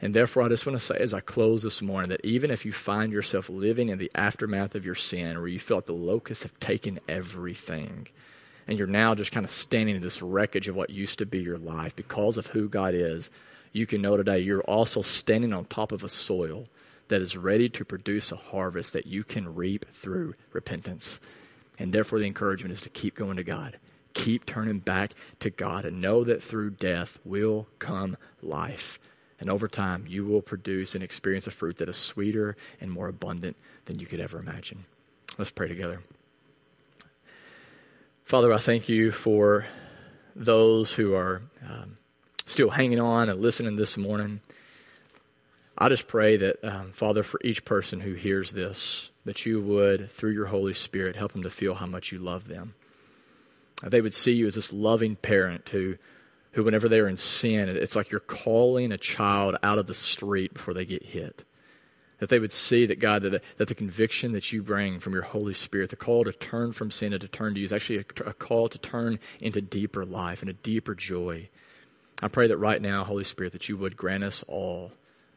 And 0.01 0.13
therefore, 0.13 0.43
I 0.43 0.49
just 0.49 0.65
want 0.65 0.77
to 0.77 0.85
say 0.85 0.97
as 0.97 1.13
I 1.13 1.21
close 1.21 1.63
this 1.63 1.81
morning 1.81 2.09
that 2.09 2.25
even 2.25 2.51
if 2.51 2.65
you 2.65 2.73
find 2.73 3.13
yourself 3.13 3.49
living 3.49 3.87
in 3.87 3.99
the 3.99 4.11
aftermath 4.15 4.75
of 4.75 4.85
your 4.85 4.95
sin, 4.95 5.37
where 5.37 5.47
you 5.47 5.59
feel 5.59 5.77
like 5.77 5.85
the 5.85 5.93
locusts 5.93 6.43
have 6.43 6.59
taken 6.59 6.99
everything, 7.07 8.07
and 8.67 8.77
you're 8.77 8.87
now 8.87 9.15
just 9.15 9.31
kind 9.31 9.45
of 9.45 9.51
standing 9.51 9.95
in 9.95 10.01
this 10.01 10.21
wreckage 10.21 10.67
of 10.67 10.75
what 10.75 10.89
used 10.89 11.19
to 11.19 11.25
be 11.25 11.39
your 11.39 11.57
life 11.57 11.95
because 11.95 12.35
of 12.35 12.47
who 12.47 12.67
God 12.67 12.93
is, 12.93 13.29
you 13.71 13.85
can 13.85 14.01
know 14.01 14.17
today 14.17 14.39
you're 14.39 14.61
also 14.61 15.01
standing 15.01 15.53
on 15.53 15.65
top 15.65 15.91
of 15.91 16.03
a 16.03 16.09
soil 16.09 16.67
that 17.13 17.21
is 17.21 17.37
ready 17.37 17.69
to 17.69 17.85
produce 17.85 18.31
a 18.31 18.35
harvest 18.35 18.93
that 18.93 19.05
you 19.05 19.23
can 19.23 19.53
reap 19.53 19.85
through 19.93 20.33
repentance. 20.51 21.19
And 21.77 21.93
therefore, 21.93 22.17
the 22.17 22.25
encouragement 22.25 22.73
is 22.73 22.81
to 22.81 22.89
keep 22.89 23.13
going 23.13 23.37
to 23.37 23.43
God. 23.43 23.77
Keep 24.15 24.47
turning 24.47 24.79
back 24.79 25.13
to 25.39 25.51
God 25.51 25.85
and 25.85 26.01
know 26.01 26.23
that 26.23 26.41
through 26.41 26.71
death 26.71 27.19
will 27.23 27.67
come 27.77 28.17
life. 28.41 28.99
And 29.39 29.47
over 29.47 29.67
time, 29.67 30.05
you 30.07 30.25
will 30.25 30.41
produce 30.41 30.95
and 30.95 31.03
experience 31.03 31.45
a 31.45 31.51
fruit 31.51 31.77
that 31.77 31.87
is 31.87 31.97
sweeter 31.97 32.57
and 32.81 32.89
more 32.89 33.09
abundant 33.09 33.57
than 33.85 33.99
you 33.99 34.07
could 34.07 34.19
ever 34.19 34.39
imagine. 34.39 34.85
Let's 35.37 35.51
pray 35.51 35.67
together. 35.67 36.01
Father, 38.23 38.51
I 38.51 38.57
thank 38.57 38.89
you 38.89 39.11
for 39.11 39.67
those 40.35 40.95
who 40.95 41.13
are 41.13 41.43
um, 41.63 41.99
still 42.47 42.71
hanging 42.71 42.99
on 42.99 43.29
and 43.29 43.39
listening 43.39 43.75
this 43.75 43.97
morning. 43.97 44.41
I 45.77 45.89
just 45.89 46.07
pray 46.07 46.37
that, 46.37 46.63
um, 46.63 46.91
Father, 46.91 47.23
for 47.23 47.39
each 47.43 47.65
person 47.65 47.99
who 47.99 48.13
hears 48.13 48.51
this, 48.51 49.09
that 49.25 49.45
you 49.45 49.61
would, 49.61 50.11
through 50.11 50.31
your 50.31 50.45
Holy 50.45 50.73
Spirit, 50.73 51.15
help 51.15 51.33
them 51.33 51.43
to 51.43 51.49
feel 51.49 51.73
how 51.73 51.87
much 51.87 52.11
you 52.11 52.19
love 52.19 52.47
them. 52.47 52.75
they 53.81 54.01
would 54.01 54.13
see 54.13 54.33
you 54.33 54.47
as 54.47 54.55
this 54.55 54.71
loving 54.71 55.15
parent 55.15 55.67
who, 55.69 55.95
who, 56.51 56.63
whenever 56.63 56.87
they're 56.87 57.07
in 57.07 57.17
sin, 57.17 57.67
it's 57.67 57.95
like 57.95 58.11
you're 58.11 58.19
calling 58.19 58.91
a 58.91 58.97
child 58.97 59.55
out 59.63 59.79
of 59.79 59.87
the 59.87 59.93
street 59.93 60.53
before 60.53 60.73
they 60.73 60.85
get 60.85 61.03
hit. 61.03 61.43
That 62.19 62.29
they 62.29 62.39
would 62.39 62.53
see 62.53 62.85
that, 62.85 62.99
God, 62.99 63.23
that 63.23 63.29
the, 63.31 63.41
that 63.57 63.67
the 63.67 63.75
conviction 63.75 64.31
that 64.33 64.53
you 64.53 64.61
bring 64.61 64.99
from 64.99 65.13
your 65.13 65.23
Holy 65.23 65.55
Spirit, 65.55 65.89
the 65.89 65.95
call 65.95 66.23
to 66.23 66.31
turn 66.31 66.71
from 66.71 66.91
sin 66.91 67.11
and 67.11 67.21
to 67.21 67.27
turn 67.27 67.55
to 67.55 67.59
you, 67.59 67.65
is 67.65 67.73
actually 67.73 67.97
a, 67.97 68.29
a 68.29 68.33
call 68.33 68.69
to 68.69 68.77
turn 68.77 69.19
into 69.41 69.59
deeper 69.59 70.05
life 70.05 70.41
and 70.41 70.49
a 70.49 70.53
deeper 70.53 70.93
joy. 70.93 71.49
I 72.21 72.27
pray 72.27 72.47
that 72.47 72.57
right 72.57 72.81
now, 72.81 73.03
Holy 73.03 73.25
Spirit, 73.25 73.51
that 73.53 73.67
you 73.67 73.75
would 73.75 73.97
grant 73.97 74.23
us 74.23 74.43
all 74.47 74.91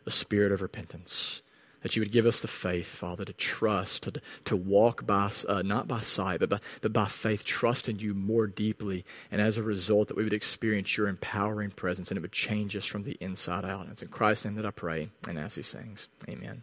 a 0.07 0.11
spirit 0.11 0.53
of 0.53 0.63
repentance. 0.63 1.43
That 1.83 1.95
you 1.95 2.01
would 2.01 2.11
give 2.11 2.27
us 2.27 2.41
the 2.41 2.49
faith, 2.49 2.87
Father, 2.87 3.25
to 3.25 3.33
trust, 3.33 4.05
to, 4.05 4.21
to 4.47 4.57
walk 4.57 5.07
by, 5.07 5.31
uh, 5.49 5.63
not 5.63 5.87
by 5.87 6.01
sight, 6.01 6.41
but 6.41 6.49
by, 6.49 6.61
but 6.81 6.93
by 6.93 7.07
faith, 7.07 7.45
trust 7.45 7.89
in 7.89 7.99
you 7.99 8.13
more 8.13 8.47
deeply. 8.49 9.05
And 9.31 9.41
as 9.41 9.57
a 9.57 9.63
result, 9.63 10.09
that 10.09 10.17
we 10.17 10.25
would 10.25 10.33
experience 10.33 10.97
your 10.97 11.07
empowering 11.07 11.71
presence 11.71 12.11
and 12.11 12.19
it 12.19 12.23
would 12.23 12.33
change 12.33 12.77
us 12.77 12.87
from 12.87 13.05
the 13.05 13.17
inside 13.21 13.65
out. 13.65 13.83
And 13.83 13.93
it's 13.93 14.03
in 14.03 14.09
Christ's 14.09 14.47
name 14.47 14.57
that 14.57 14.67
I 14.67 14.71
pray 14.71 15.11
and 15.29 15.39
as 15.39 15.55
these 15.55 15.71
things. 15.71 16.09
Amen. 16.29 16.63